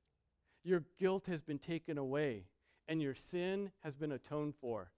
[0.64, 2.46] Your guilt has been taken away,
[2.88, 4.92] and your sin has been atoned for.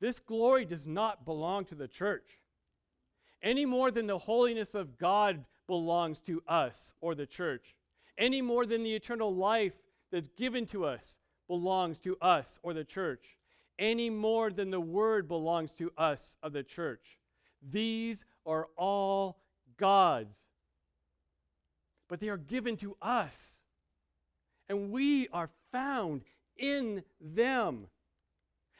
[0.00, 2.38] This glory does not belong to the church
[3.42, 7.76] any more than the holiness of God belongs to us or the church,
[8.18, 9.74] any more than the eternal life
[10.10, 11.18] that's given to us
[11.48, 13.36] belongs to us or the church,
[13.78, 17.18] any more than the word belongs to us of the church.
[17.62, 19.38] These are all
[19.76, 20.46] God's
[22.08, 23.56] but they are given to us.
[24.68, 26.22] And we are found
[26.56, 27.86] in them.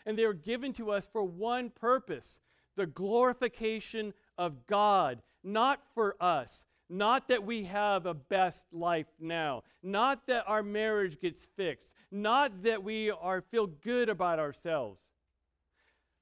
[0.04, 2.40] And they are given to us for one purpose
[2.76, 9.62] the glorification of God, not for us, not that we have a best life now,
[9.82, 15.00] not that our marriage gets fixed, not that we are feel good about ourselves.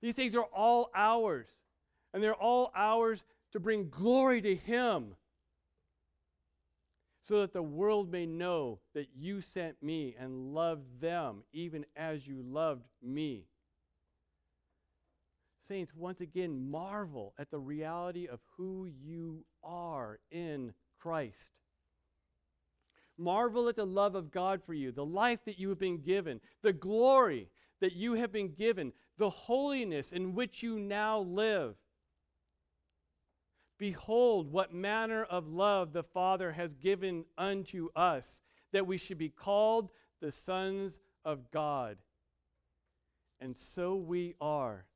[0.00, 1.48] These things are all ours,
[2.12, 5.16] and they're all ours to bring glory to Him.
[7.20, 12.26] so that the world may know that you sent me and loved them even as
[12.26, 13.46] you loved me.
[15.66, 21.50] Saints, once again, marvel at the reality of who you are in Christ.
[23.16, 26.40] Marvel at the love of God for you, the life that you have been given,
[26.62, 27.48] the glory
[27.80, 31.76] that you have been given, the holiness in which you now live.
[33.78, 38.40] Behold, what manner of love the Father has given unto us,
[38.72, 39.90] that we should be called
[40.20, 41.98] the sons of God.
[43.40, 44.86] And so we are.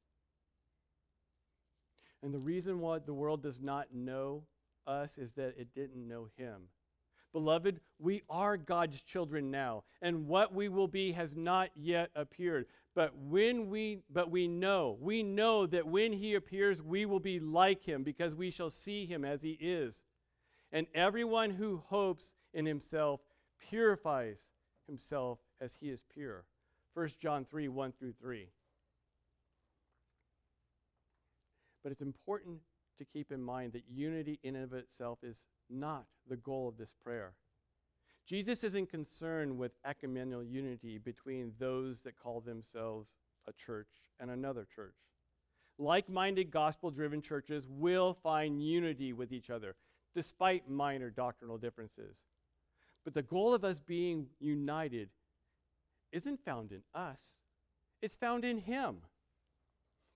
[2.23, 4.43] And the reason why the world does not know
[4.87, 6.63] us is that it didn't know Him.
[7.33, 12.67] Beloved, we are God's children now, and what we will be has not yet appeared.
[12.95, 17.39] But when we but we know, we know that when he appears we will be
[17.39, 20.03] like him because we shall see him as he is.
[20.73, 23.21] And everyone who hopes in himself
[23.59, 24.41] purifies
[24.87, 26.45] himself as he is pure.
[26.95, 28.49] 1 John 3 1 through 3.
[31.89, 32.59] But it's important
[32.99, 36.77] to keep in mind that unity in and of itself is not the goal of
[36.77, 37.33] this prayer.
[38.27, 43.09] Jesus isn't concerned with ecumenical unity between those that call themselves
[43.49, 43.89] a church
[44.21, 44.97] and another church.
[45.79, 49.75] Like minded, gospel driven churches will find unity with each other,
[50.15, 52.19] despite minor doctrinal differences.
[53.03, 55.09] But the goal of us being united
[56.13, 57.21] isn't found in us,
[58.03, 58.99] it's found in Him.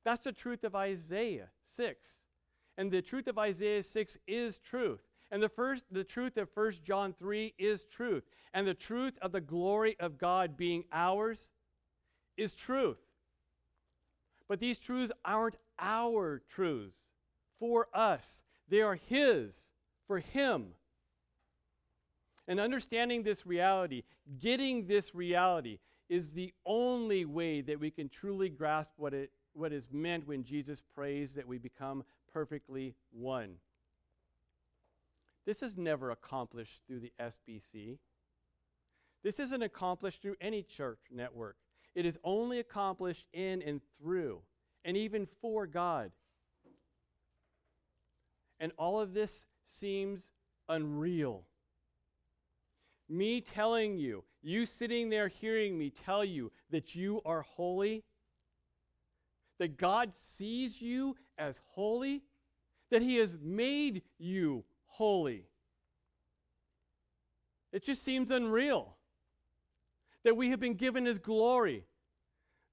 [0.04, 2.08] That's the truth of Isaiah 6.
[2.78, 5.00] And the truth of Isaiah 6 is truth.
[5.30, 8.24] And the first the truth of 1 John 3 is truth.
[8.54, 11.48] And the truth of the glory of God being ours
[12.36, 12.98] is truth.
[14.48, 16.96] But these truths aren't our truths
[17.58, 18.44] for us.
[18.68, 19.70] They are his
[20.06, 20.68] for him.
[22.48, 24.02] And understanding this reality,
[24.40, 25.78] getting this reality,
[26.08, 30.44] is the only way that we can truly grasp what, it, what is meant when
[30.44, 33.56] Jesus prays that we become perfectly one.
[35.44, 37.98] This is never accomplished through the SBC.
[39.22, 41.56] This isn't accomplished through any church network.
[41.94, 44.40] It is only accomplished in and through,
[44.84, 46.10] and even for God.
[48.58, 50.30] And all of this seems
[50.68, 51.44] unreal.
[53.08, 58.04] Me telling you, you sitting there hearing me tell you that you are holy,
[59.62, 62.24] that God sees you as holy,
[62.90, 65.46] that He has made you holy.
[67.72, 68.96] It just seems unreal
[70.24, 71.86] that we have been given His glory,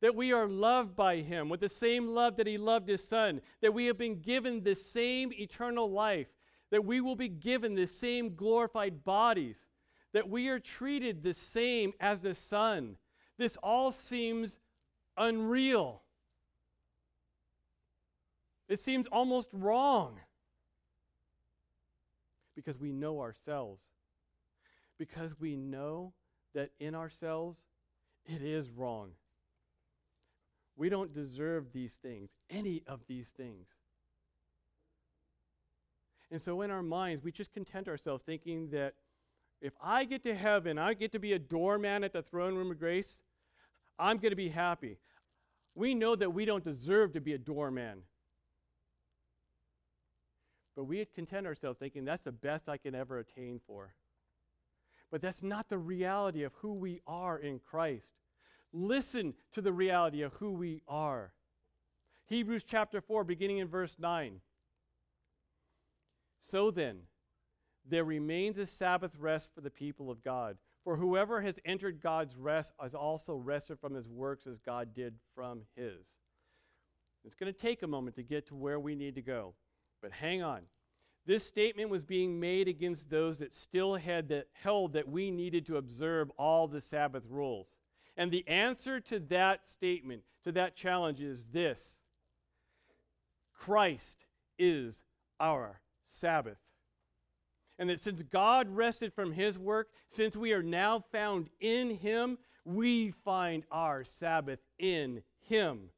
[0.01, 3.39] that we are loved by Him with the same love that He loved His Son,
[3.61, 6.29] that we have been given the same eternal life,
[6.71, 9.67] that we will be given the same glorified bodies,
[10.13, 12.95] that we are treated the same as the Son.
[13.37, 14.57] This all seems
[15.15, 16.01] unreal.
[18.69, 20.19] It seems almost wrong
[22.55, 23.81] because we know ourselves.
[24.99, 26.13] Because we know
[26.53, 27.57] that in ourselves
[28.25, 29.11] it is wrong.
[30.77, 33.67] We don't deserve these things, any of these things.
[36.31, 38.93] And so in our minds, we just content ourselves thinking that
[39.61, 42.71] if I get to heaven, I get to be a doorman at the throne room
[42.71, 43.19] of grace,
[43.97, 44.97] I'm going to be happy.
[45.75, 48.03] We know that we don't deserve to be a doorman.
[50.79, 53.95] But we content ourselves thinking that's the best I can ever attain for.
[55.11, 58.13] But that's not the reality of who we are in Christ.
[58.71, 61.33] Listen to the reality of who we are.
[62.27, 64.39] Hebrews chapter 4, beginning in verse 9.
[66.39, 66.99] So then,
[67.85, 70.55] there remains a Sabbath rest for the people of God.
[70.85, 75.15] For whoever has entered God's rest has also rested from his works as God did
[75.35, 76.07] from his.
[77.25, 79.55] It's going to take a moment to get to where we need to go.
[80.01, 80.61] But hang on.
[81.25, 85.65] This statement was being made against those that still had that held that we needed
[85.67, 87.67] to observe all the Sabbath rules.
[88.17, 91.99] And the answer to that statement, to that challenge, is this
[93.53, 94.25] Christ
[94.57, 95.03] is
[95.39, 96.57] our Sabbath.
[97.77, 102.37] And that since God rested from his work, since we are now found in him,
[102.65, 105.89] we find our Sabbath in him.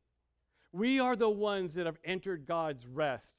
[0.72, 3.34] We are the ones that have entered God's rest.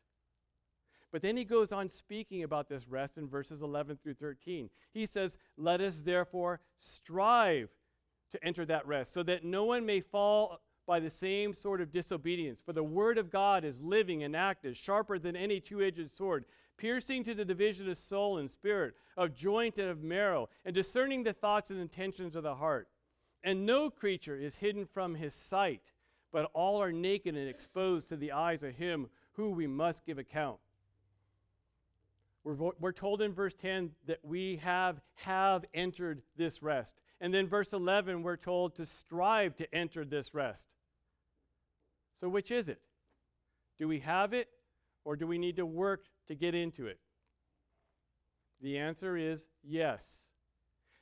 [1.12, 4.70] But then he goes on speaking about this rest in verses 11 through 13.
[4.92, 7.68] He says, Let us therefore strive
[8.30, 11.92] to enter that rest, so that no one may fall by the same sort of
[11.92, 12.62] disobedience.
[12.64, 16.46] For the word of God is living and active, sharper than any two edged sword,
[16.78, 21.22] piercing to the division of soul and spirit, of joint and of marrow, and discerning
[21.22, 22.88] the thoughts and intentions of the heart.
[23.44, 25.82] And no creature is hidden from his sight,
[26.32, 30.18] but all are naked and exposed to the eyes of him who we must give
[30.18, 30.58] account.
[32.44, 36.94] We're, we're told in verse 10 that we have, have entered this rest.
[37.20, 40.66] And then verse 11, we're told to strive to enter this rest.
[42.20, 42.80] So, which is it?
[43.78, 44.48] Do we have it,
[45.04, 46.98] or do we need to work to get into it?
[48.60, 50.04] The answer is yes.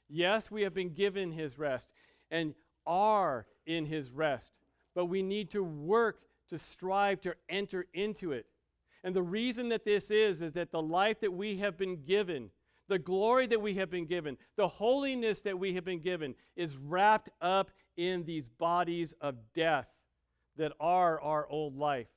[0.09, 1.93] Yes, we have been given his rest
[2.31, 2.55] and
[2.87, 4.51] are in his rest,
[4.95, 8.47] but we need to work to strive to enter into it.
[9.03, 12.51] And the reason that this is, is that the life that we have been given,
[12.89, 16.77] the glory that we have been given, the holiness that we have been given, is
[16.77, 19.89] wrapped up in these bodies of death
[20.57, 22.09] that are our old life.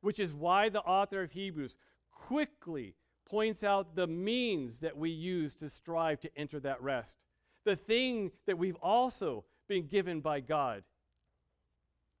[0.00, 1.76] Which is why the author of Hebrews
[2.10, 2.94] quickly
[3.26, 7.16] points out the means that we use to strive to enter that rest.
[7.64, 10.82] The thing that we've also been given by God.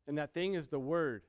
[0.06, 1.22] And that thing is the Word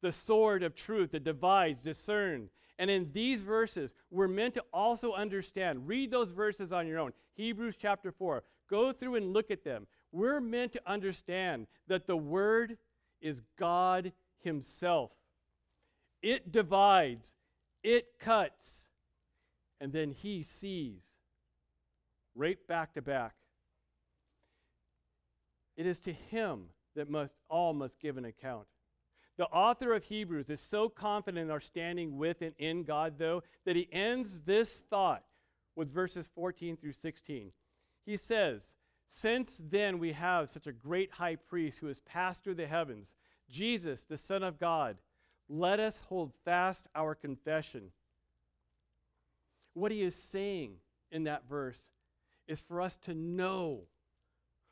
[0.00, 2.50] the sword of truth that divides, discerns.
[2.78, 5.88] And in these verses, we're meant to also understand.
[5.88, 7.12] Read those verses on your own.
[7.34, 8.44] Hebrews chapter 4.
[8.70, 9.86] Go through and look at them.
[10.12, 12.78] We're meant to understand that the Word
[13.20, 15.10] is God Himself.
[16.22, 17.34] It divides,
[17.82, 18.88] it cuts,
[19.80, 21.02] and then He sees
[22.34, 23.34] right back to back.
[25.76, 28.66] It is to Him that must all must give an account.
[29.38, 33.44] The author of Hebrews is so confident in our standing with and in God, though,
[33.64, 35.22] that he ends this thought
[35.76, 37.52] with verses 14 through 16.
[38.04, 38.74] He says,
[39.06, 43.14] Since then we have such a great high priest who has passed through the heavens,
[43.48, 44.96] Jesus, the Son of God,
[45.48, 47.92] let us hold fast our confession.
[49.72, 50.78] What he is saying
[51.12, 51.80] in that verse
[52.48, 53.82] is for us to know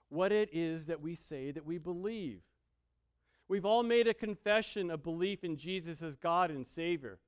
[0.09, 2.41] what it is that we say that we believe.
[3.49, 7.19] We've all made a confession of belief in Jesus as God and Savior.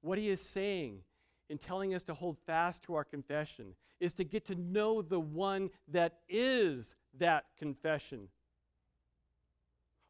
[0.00, 1.00] What he is saying
[1.48, 5.20] in telling us to hold fast to our confession is to get to know the
[5.20, 8.28] one that is that confession.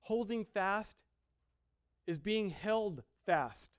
[0.00, 0.96] Holding fast
[2.06, 3.70] is being held fast.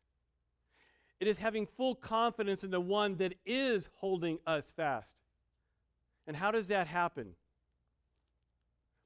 [1.20, 5.16] It is having full confidence in the one that is holding us fast.
[6.28, 7.36] And how does that happen?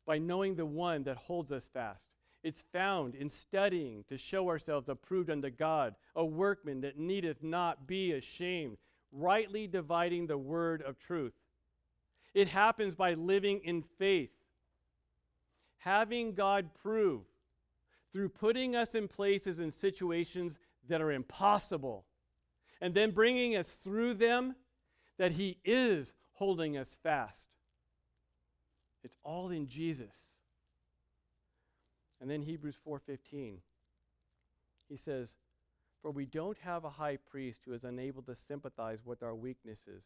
[0.10, 2.08] By knowing the one that holds us fast.
[2.42, 7.86] It's found in studying to show ourselves approved unto God, a workman that needeth not
[7.86, 8.78] be ashamed,
[9.12, 11.34] rightly dividing the word of truth.
[12.34, 14.32] It happens by living in faith,
[15.78, 17.22] having God prove
[18.12, 20.58] through putting us in places and situations
[20.88, 22.04] that are impossible,
[22.82, 24.56] and then bringing us through them
[25.20, 27.50] that He is holding us fast.
[29.04, 30.40] It's all in Jesus.
[32.20, 33.62] And then Hebrews 4:15.
[34.88, 35.38] He says,
[36.02, 40.04] "For we don't have a high priest who is unable to sympathize with our weaknesses,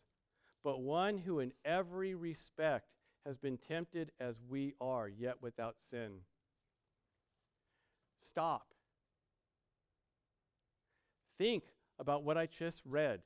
[0.62, 2.94] but one who in every respect
[3.26, 6.26] has been tempted as we are, yet without sin."
[8.20, 8.74] Stop.
[11.38, 13.24] Think about what I just read.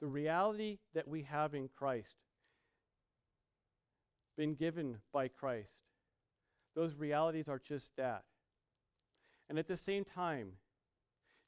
[0.00, 2.16] The reality that we have in Christ
[4.36, 5.84] been given by Christ.
[6.74, 8.24] Those realities are just that.
[9.48, 10.52] And at the same time,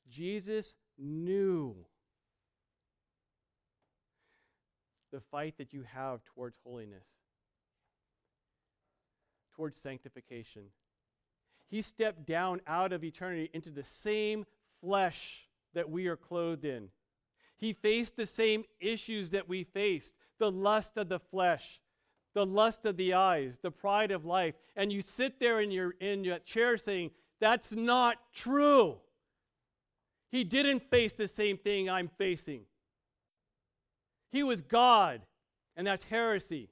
[0.08, 1.74] Jesus knew
[5.12, 7.06] the fight that you have towards holiness,
[9.54, 10.62] towards sanctification.
[11.68, 14.44] He stepped down out of eternity into the same
[14.80, 16.88] flesh that we are clothed in.
[17.56, 21.80] He faced the same issues that we faced the lust of the flesh,
[22.36, 25.92] the lust of the eyes, the pride of life, and you sit there in your,
[26.00, 27.10] in your chair saying,
[27.40, 28.96] That's not true.
[30.30, 32.64] He didn't face the same thing I'm facing.
[34.30, 35.22] He was God,
[35.78, 36.68] and that's heresy.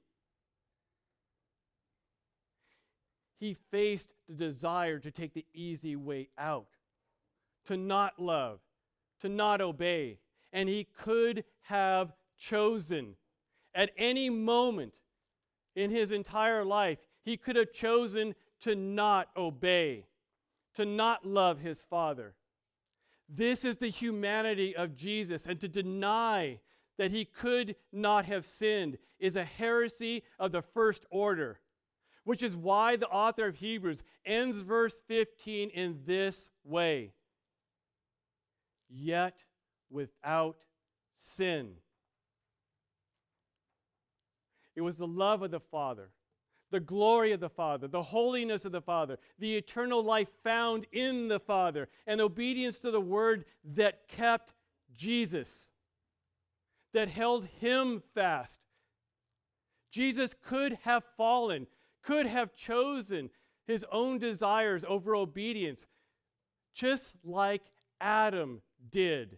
[3.39, 6.67] He faced the desire to take the easy way out,
[7.65, 8.59] to not love,
[9.21, 10.19] to not obey.
[10.53, 13.15] And he could have chosen
[13.73, 14.93] at any moment
[15.75, 20.05] in his entire life, he could have chosen to not obey,
[20.75, 22.35] to not love his Father.
[23.27, 26.59] This is the humanity of Jesus, and to deny
[26.97, 31.59] that he could not have sinned is a heresy of the first order,
[32.23, 37.13] which is why the author of Hebrews ends verse 15 in this way
[38.87, 39.35] Yet
[39.89, 40.57] without
[41.15, 41.73] sin.
[44.75, 46.09] It was the love of the Father,
[46.71, 51.27] the glory of the Father, the holiness of the Father, the eternal life found in
[51.27, 54.53] the Father, and obedience to the Word that kept
[54.93, 55.69] Jesus
[56.95, 58.57] that held him fast.
[59.91, 61.67] Jesus could have fallen,
[62.01, 63.29] could have chosen
[63.67, 65.85] his own desires over obedience,
[66.73, 67.63] just like
[67.99, 68.61] Adam
[68.91, 69.37] did.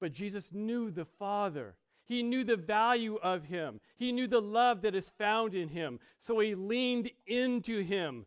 [0.00, 1.76] But Jesus knew the Father.
[2.10, 3.78] He knew the value of him.
[3.96, 6.00] He knew the love that is found in him.
[6.18, 8.26] So he leaned into him,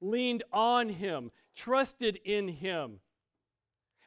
[0.00, 3.00] leaned on him, trusted in him.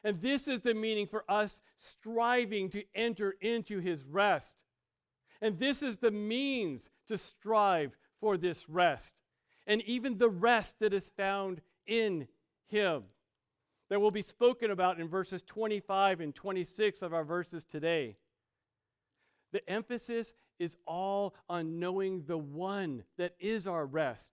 [0.02, 4.54] And this is the meaning for us striving to enter into his rest.
[5.42, 9.12] And this is the means to strive for this rest.
[9.66, 12.28] And even the rest that is found in
[12.68, 13.02] him.
[13.90, 18.16] That will be spoken about in verses 25 and 26 of our verses today.
[19.52, 24.30] The emphasis is all on knowing the one that is our rest.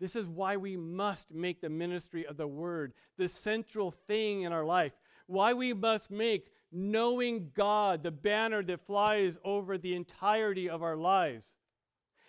[0.00, 4.52] This is why we must make the ministry of the word the central thing in
[4.52, 4.92] our life.
[5.26, 10.96] Why we must make knowing God the banner that flies over the entirety of our
[10.96, 11.46] lives.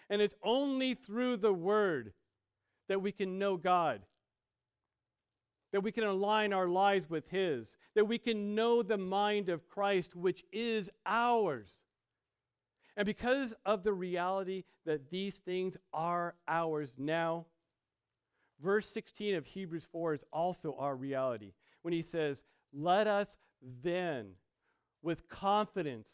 [0.10, 2.14] And it's only through the word
[2.88, 4.02] that we can know God,
[5.76, 9.68] that we can align our lives with His, that we can know the mind of
[9.68, 11.68] Christ, which is ours.
[12.96, 17.48] And because of the reality that these things are ours now,
[18.64, 21.52] Verse 16 of Hebrews 4 is also our reality
[21.82, 23.36] when he says, Let us
[23.84, 24.28] then
[25.02, 26.10] with confidence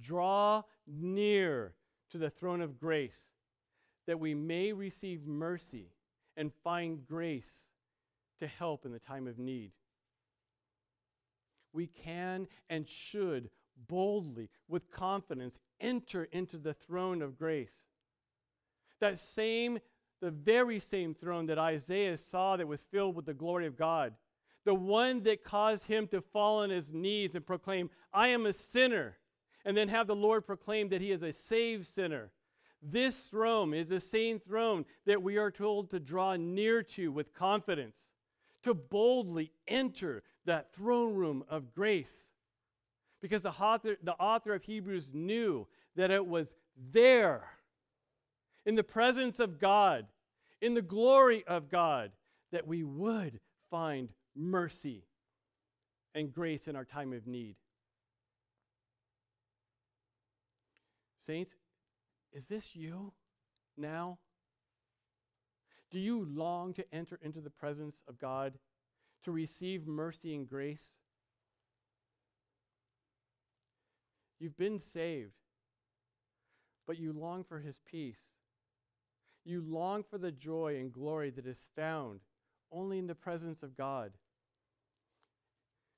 [0.00, 1.74] draw near
[2.10, 3.30] to the throne of grace
[4.08, 5.92] that we may receive mercy
[6.36, 7.68] and find grace
[8.42, 9.70] to help in the time of need.
[11.72, 13.50] We can and should
[13.88, 17.84] boldly, with confidence, enter into the throne of grace.
[19.00, 19.78] That same
[20.20, 24.14] the very same throne that Isaiah saw that was filled with the glory of God,
[24.64, 28.52] the one that caused him to fall on his knees and proclaim, I am a
[28.52, 29.18] sinner,
[29.64, 32.30] and then have the Lord proclaim that he is a saved sinner.
[32.80, 37.34] This throne is the same throne that we are told to draw near to with
[37.34, 38.11] confidence,
[38.62, 42.30] to boldly enter that throne room of grace.
[43.20, 46.56] Because the author, the author of Hebrews knew that it was
[46.92, 47.44] there
[48.64, 50.06] in the presence of God,
[50.60, 52.12] in the glory of God,
[52.50, 53.40] that we would
[53.70, 55.04] find mercy
[56.14, 57.56] and grace in our time of need.
[61.24, 61.54] Saints,
[62.32, 63.12] is this you
[63.76, 64.18] now?
[65.92, 68.54] Do you long to enter into the presence of God
[69.24, 70.84] to receive mercy and grace?
[74.40, 75.34] You've been saved,
[76.86, 78.32] but you long for his peace.
[79.44, 82.20] You long for the joy and glory that is found
[82.72, 84.12] only in the presence of God.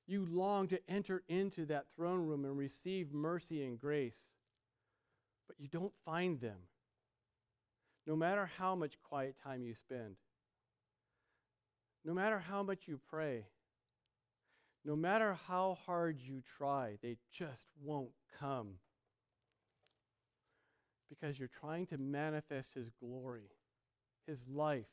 [0.07, 4.19] You long to enter into that throne room and receive mercy and grace,
[5.47, 6.57] but you don't find them.
[8.07, 10.15] No matter how much quiet time you spend,
[12.03, 13.45] no matter how much you pray,
[14.83, 18.75] no matter how hard you try, they just won't come
[21.09, 23.49] because you're trying to manifest His glory,
[24.27, 24.85] His life,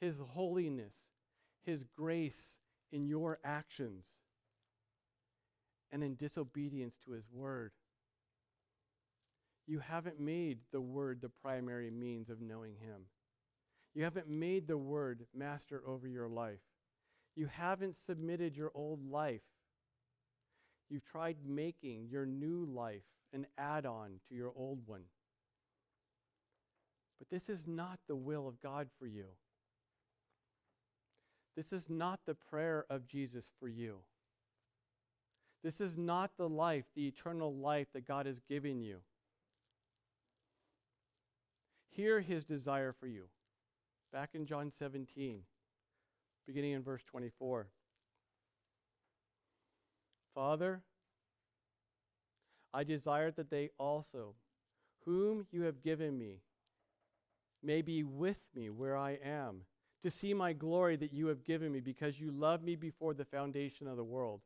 [0.00, 0.94] His holiness,
[1.64, 2.58] His grace
[2.92, 4.04] in your actions
[5.90, 7.72] and in disobedience to His word.
[9.68, 13.02] You haven't made the word the primary means of knowing Him.
[13.94, 16.62] You haven't made the word master over your life.
[17.36, 19.42] You haven't submitted your old life.
[20.88, 23.02] You've tried making your new life
[23.34, 25.02] an add on to your old one.
[27.18, 29.26] But this is not the will of God for you.
[31.56, 33.98] This is not the prayer of Jesus for you.
[35.62, 39.00] This is not the life, the eternal life that God has given you.
[41.98, 43.24] Hear his desire for you.
[44.12, 45.40] Back in John 17,
[46.46, 47.66] beginning in verse 24.
[50.32, 50.82] Father,
[52.72, 54.36] I desire that they also,
[55.06, 56.42] whom you have given me,
[57.64, 59.62] may be with me where I am,
[60.00, 63.24] to see my glory that you have given me, because you loved me before the
[63.24, 64.42] foundation of the world.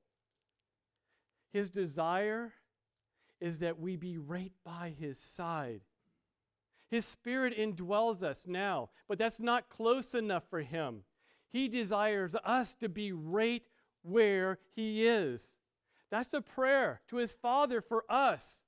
[1.53, 2.55] His desire
[3.42, 5.82] is that we be right by His side.
[6.93, 11.05] His Spirit indwells us now, but that's not close enough for Him.
[11.49, 13.62] He desires us to be right
[14.03, 15.55] where He is.
[16.11, 18.61] That's a prayer to His Father for us.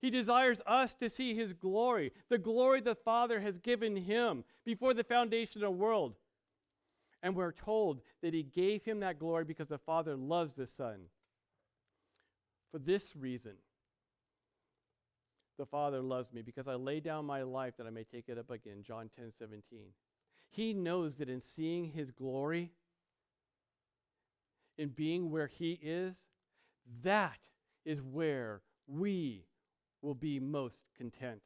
[0.00, 4.92] He desires us to see His glory, the glory the Father has given Him before
[4.92, 6.16] the foundation of the world.
[7.22, 11.02] And we're told that He gave Him that glory because the Father loves the Son.
[12.72, 13.52] For this reason,
[15.60, 18.38] the Father loves me because I lay down my life that I may take it
[18.38, 18.82] up again.
[18.82, 19.80] John 10 17.
[20.48, 22.72] He knows that in seeing His glory,
[24.78, 26.16] in being where He is,
[27.02, 27.38] that
[27.84, 29.44] is where we
[30.00, 31.42] will be most content,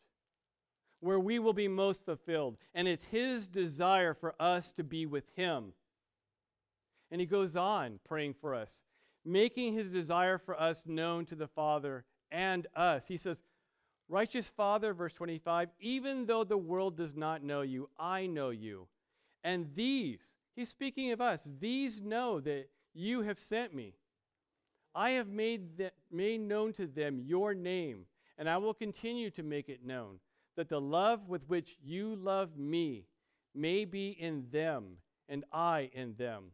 [1.00, 2.56] where we will be most fulfilled.
[2.72, 5.72] And it's His desire for us to be with Him.
[7.10, 8.78] And He goes on praying for us,
[9.24, 13.08] making His desire for us known to the Father and us.
[13.08, 13.42] He says,
[14.08, 18.86] Righteous Father, verse 25, even though the world does not know you, I know you.
[19.42, 20.20] And these,
[20.54, 23.94] he's speaking of us, these know that you have sent me.
[24.94, 28.04] I have made, that, made known to them your name,
[28.38, 30.18] and I will continue to make it known,
[30.56, 33.06] that the love with which you love me
[33.54, 34.98] may be in them,
[35.28, 36.52] and I in them.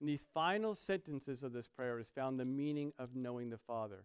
[0.00, 4.04] In these final sentences of this prayer is found the meaning of knowing the Father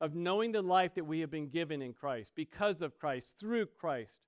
[0.00, 3.66] of knowing the life that we have been given in Christ, because of Christ, through
[3.66, 4.20] Christ,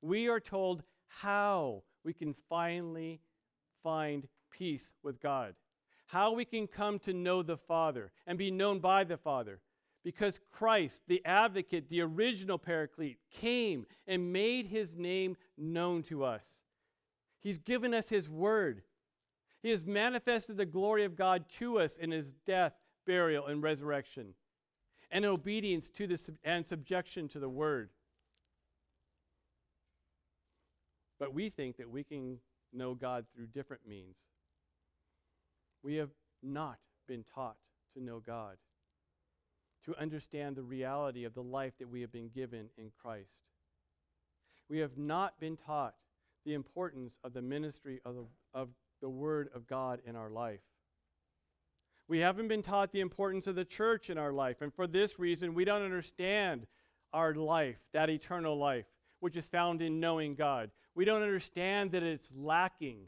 [0.00, 3.20] we are told how we can finally
[3.82, 5.54] find peace with God,
[6.06, 9.60] how we can come to know the Father and be known by the Father.
[10.04, 16.44] Because Christ, the advocate, the original paraclete, came and made his name known to us.
[17.40, 18.82] He's given us his word.
[19.62, 22.72] He has manifested the glory of God to us in his death,
[23.06, 24.34] burial, and resurrection
[25.12, 27.90] and obedience to the and subjection to the word.
[31.20, 32.38] But we think that we can
[32.72, 34.16] know God through different means.
[35.84, 36.10] We have
[36.42, 37.56] not been taught
[37.94, 38.56] to know God,
[39.84, 43.36] to understand the reality of the life that we have been given in Christ.
[44.68, 45.94] We have not been taught
[46.46, 48.68] the importance of the ministry of the, of
[49.00, 50.60] the Word of God in our life.
[52.12, 54.60] We haven't been taught the importance of the church in our life.
[54.60, 56.66] And for this reason, we don't understand
[57.14, 58.84] our life, that eternal life,
[59.20, 60.70] which is found in knowing God.
[60.94, 62.98] We don't understand that it's lacking.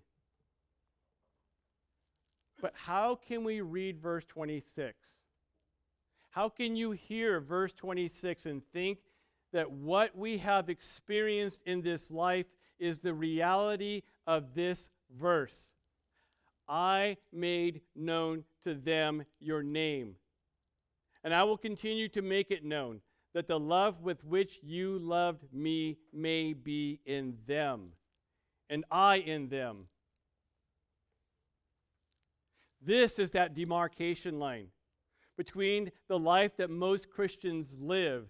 [2.63, 4.97] But how can we read verse 26?
[6.31, 9.01] How can you hear verse 26 and think
[9.53, 12.47] that what we have experienced in this life
[12.79, 15.74] is the reality of this verse?
[16.69, 20.17] I made known to them your name.
[21.23, 23.01] And I will continue to make it known
[23.35, 27.93] that the love with which you loved me may be in them,
[28.71, 29.89] and I in them.
[32.81, 34.69] This is that demarcation line
[35.37, 38.29] between the life that most Christians live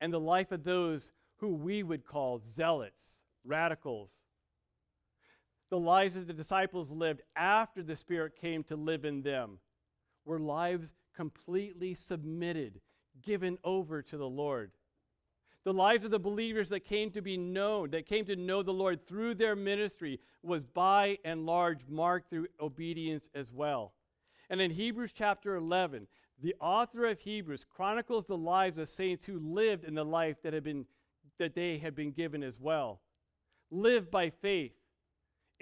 [0.00, 4.21] and the life of those who we would call zealots, radicals,
[5.72, 9.58] the lives that the disciples lived after the Spirit came to live in them
[10.26, 12.82] were lives completely submitted,
[13.22, 14.72] given over to the Lord.
[15.64, 18.70] The lives of the believers that came to be known, that came to know the
[18.70, 23.94] Lord through their ministry, was by and large marked through obedience as well.
[24.50, 26.06] And in Hebrews chapter 11,
[26.42, 30.52] the author of Hebrews chronicles the lives of saints who lived in the life that
[30.52, 30.84] had been
[31.38, 33.00] that they had been given as well.
[33.70, 34.74] Lived by faith,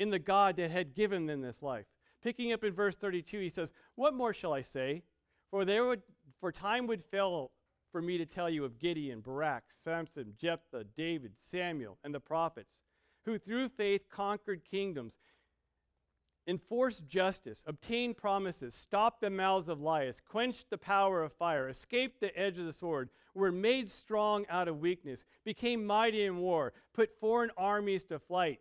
[0.01, 1.84] in the God that had given them this life.
[2.22, 5.03] Picking up in verse 32, he says, What more shall I say?
[5.51, 6.03] For there would
[6.40, 7.53] for time would fail
[7.92, 12.80] for me to tell you of Gideon, Barak, Samson, Jephthah, David, Samuel, and the prophets,
[13.26, 15.12] who through faith conquered kingdoms,
[16.46, 22.20] enforced justice, obtained promises, stopped the mouths of liars, quenched the power of fire, escaped
[22.20, 26.72] the edge of the sword, were made strong out of weakness, became mighty in war,
[26.94, 28.61] put foreign armies to flight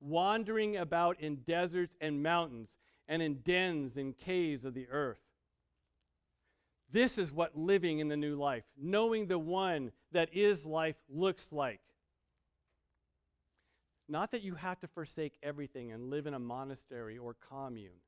[0.00, 2.76] wandering about in deserts and mountains,
[3.08, 5.20] and in dens and caves of the earth.
[6.92, 11.52] This is what living in the new life, knowing the one that is life, looks
[11.52, 11.80] like.
[14.08, 18.00] Not that you have to forsake everything and live in a monastery or commune.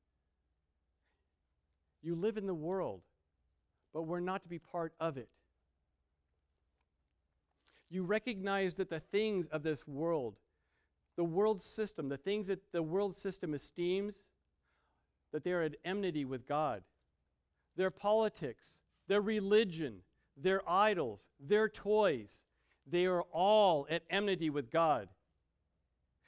[2.03, 3.03] You live in the world,
[3.95, 5.29] but we're not to be part of it.
[7.89, 10.35] You recognize that the things of this world,
[11.17, 14.17] the world system, the things that the world system esteems,
[15.33, 16.83] that they are at enmity with God.
[17.77, 20.01] Their politics, their religion,
[20.37, 22.43] their idols, their toys,
[22.87, 25.09] they are all at enmity with God.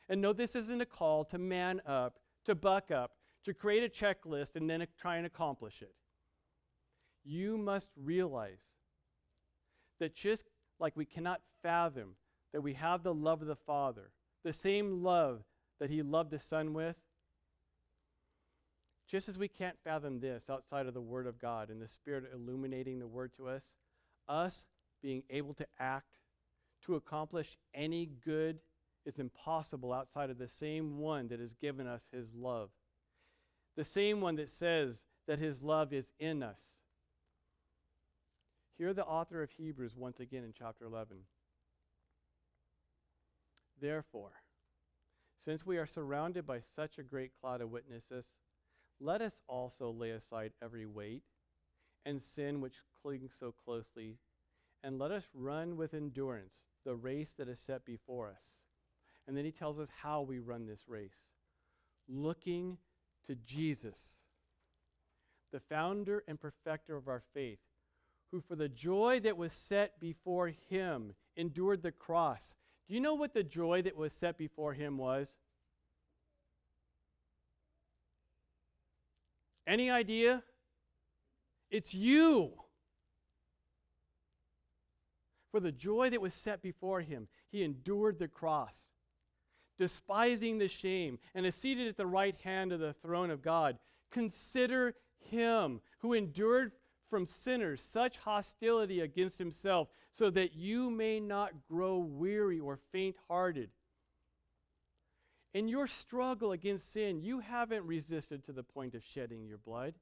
[0.08, 3.12] And no, this isn't a call to man up, to buck up,
[3.44, 5.94] to create a checklist and then try and accomplish it.
[7.24, 8.60] You must realize
[9.98, 10.44] that just
[10.78, 12.16] like we cannot fathom
[12.52, 14.10] that we have the love of the Father,
[14.44, 15.42] the same love
[15.80, 16.96] that He loved the Son with,
[19.08, 22.30] just as we can't fathom this outside of the Word of God and the Spirit
[22.32, 23.64] illuminating the Word to us,
[24.28, 24.64] us
[25.02, 26.16] being able to act
[26.84, 28.60] to accomplish any good
[29.04, 32.70] is impossible outside of the same one that has given us his love.
[33.76, 36.60] The same one that says that his love is in us.
[38.78, 41.18] Hear the author of Hebrews once again in chapter 11.
[43.80, 44.32] Therefore,
[45.38, 48.26] since we are surrounded by such a great cloud of witnesses,
[49.00, 51.24] let us also lay aside every weight
[52.06, 54.18] and sin which clings so closely,
[54.82, 58.64] and let us run with endurance the race that is set before us
[59.26, 61.28] and then he tells us how we run this race
[62.08, 62.76] looking
[63.26, 63.98] to Jesus,
[65.52, 67.60] the founder and perfecter of our faith,
[68.30, 72.56] who for the joy that was set before him endured the cross.
[72.88, 75.28] Do you know what the joy that was set before him was?
[79.66, 80.42] Any idea?
[81.70, 82.52] It's you.
[85.50, 88.88] For the joy that was set before him, he endured the cross
[89.76, 93.78] despising the shame, and is seated at the right hand of the throne of God.
[94.10, 96.72] Consider him who endured
[97.14, 103.14] from sinners such hostility against himself, so that you may not grow weary or faint
[103.28, 103.70] hearted.
[105.52, 109.94] In your struggle against sin, you haven't resisted to the point of shedding your blood.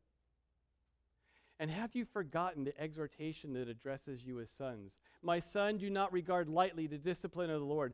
[1.60, 4.96] And have you forgotten the exhortation that addresses you as sons?
[5.22, 7.92] My son, do not regard lightly the discipline of the Lord,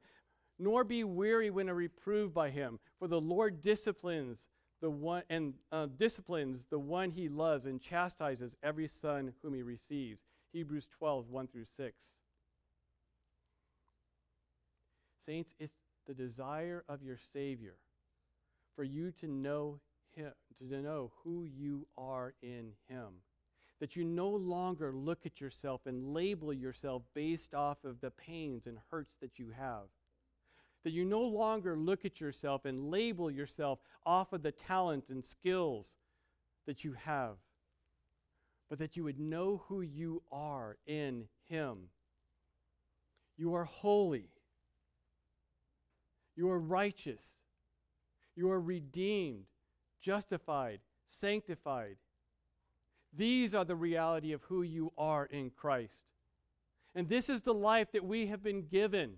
[0.60, 4.46] nor be weary when reproved by him, for the Lord disciplines
[4.80, 9.62] the one and uh, disciplines the one he loves and chastises every son whom he
[9.62, 10.20] receives.
[10.52, 11.96] Hebrews 12, 1 through 6.
[15.26, 15.76] Saints, it's
[16.06, 17.74] the desire of your Savior
[18.74, 19.80] for you to know
[20.14, 23.08] him, to know who you are in him.
[23.80, 28.66] That you no longer look at yourself and label yourself based off of the pains
[28.66, 29.88] and hurts that you have
[30.84, 35.24] that you no longer look at yourself and label yourself off of the talent and
[35.24, 35.96] skills
[36.66, 37.36] that you have,
[38.68, 41.88] but that you would know who you are in Him.
[43.36, 44.30] You are holy.
[46.36, 47.22] You are righteous.
[48.36, 49.46] You are redeemed,
[50.00, 51.96] justified, sanctified.
[53.12, 56.04] These are the reality of who you are in Christ.
[56.94, 59.14] And this is the life that we have been given.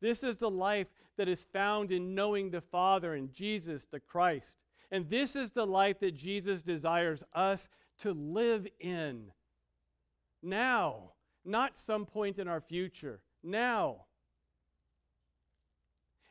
[0.00, 4.56] This is the life that is found in knowing the Father and Jesus the Christ.
[4.90, 7.68] And this is the life that Jesus desires us
[7.98, 9.30] to live in
[10.44, 11.12] now,
[11.44, 13.20] not some point in our future.
[13.42, 14.04] Now.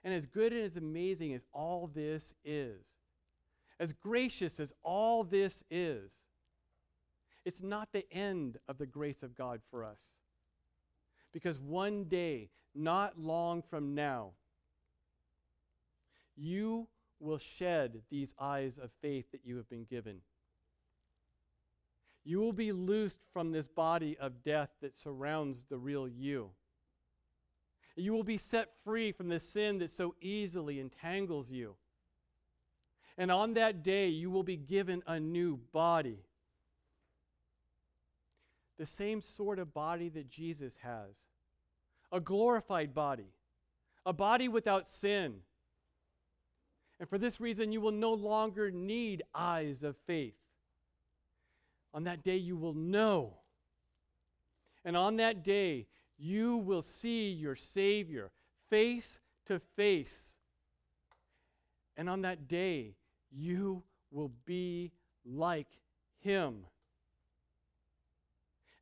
[0.03, 2.85] And as good and as amazing as all this is,
[3.79, 6.13] as gracious as all this is,
[7.45, 10.01] it's not the end of the grace of God for us.
[11.31, 14.31] Because one day not long from now,
[16.35, 16.87] you
[17.19, 20.21] will shed these eyes of faith that you have been given.
[22.25, 26.51] You will be loosed from this body of death that surrounds the real you.
[27.95, 31.75] You will be set free from the sin that so easily entangles you.
[33.17, 36.25] And on that day, you will be given a new body.
[38.79, 41.13] The same sort of body that Jesus has
[42.13, 43.33] a glorified body,
[44.05, 45.33] a body without sin.
[46.99, 50.35] And for this reason, you will no longer need eyes of faith.
[51.93, 53.33] On that day, you will know.
[54.85, 55.87] And on that day,
[56.17, 58.31] you will see your Savior
[58.69, 60.37] face to face.
[61.97, 62.95] And on that day,
[63.31, 64.91] you will be
[65.25, 65.79] like
[66.19, 66.65] him.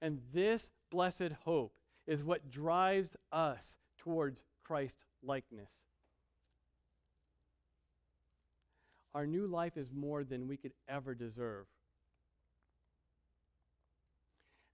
[0.01, 1.73] And this blessed hope
[2.07, 5.71] is what drives us towards Christ likeness.
[9.13, 11.65] Our new life is more than we could ever deserve.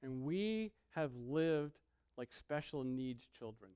[0.04, 1.80] And we have lived
[2.18, 3.72] like special needs children.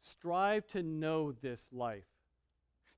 [0.00, 2.08] Strive to know this life,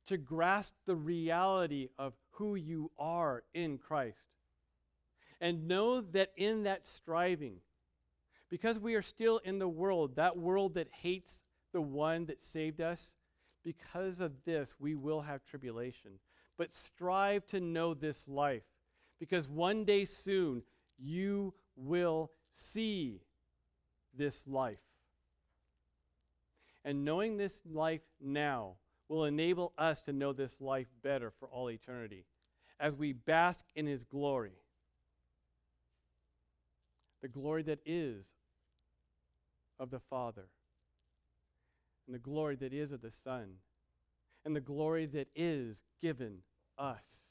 [0.07, 4.27] to grasp the reality of who you are in Christ.
[5.41, 7.57] And know that in that striving,
[8.51, 11.43] because we are still in the world, that world that hates
[11.73, 13.15] the one that saved us,
[13.65, 16.13] because of this, we will have tribulation.
[16.57, 18.63] But strive to know this life,
[19.19, 20.63] because one day soon
[20.99, 23.21] you will see
[24.17, 24.79] this life.
[26.85, 28.75] And knowing this life now
[29.09, 32.25] will enable us to know this life better for all eternity
[32.79, 34.53] as we bask in his glory.
[37.27, 38.25] The glory that is
[39.81, 40.47] of the Father,
[42.07, 43.55] and the glory that is of the Son,
[44.45, 46.43] and the glory that is given
[46.79, 47.26] us.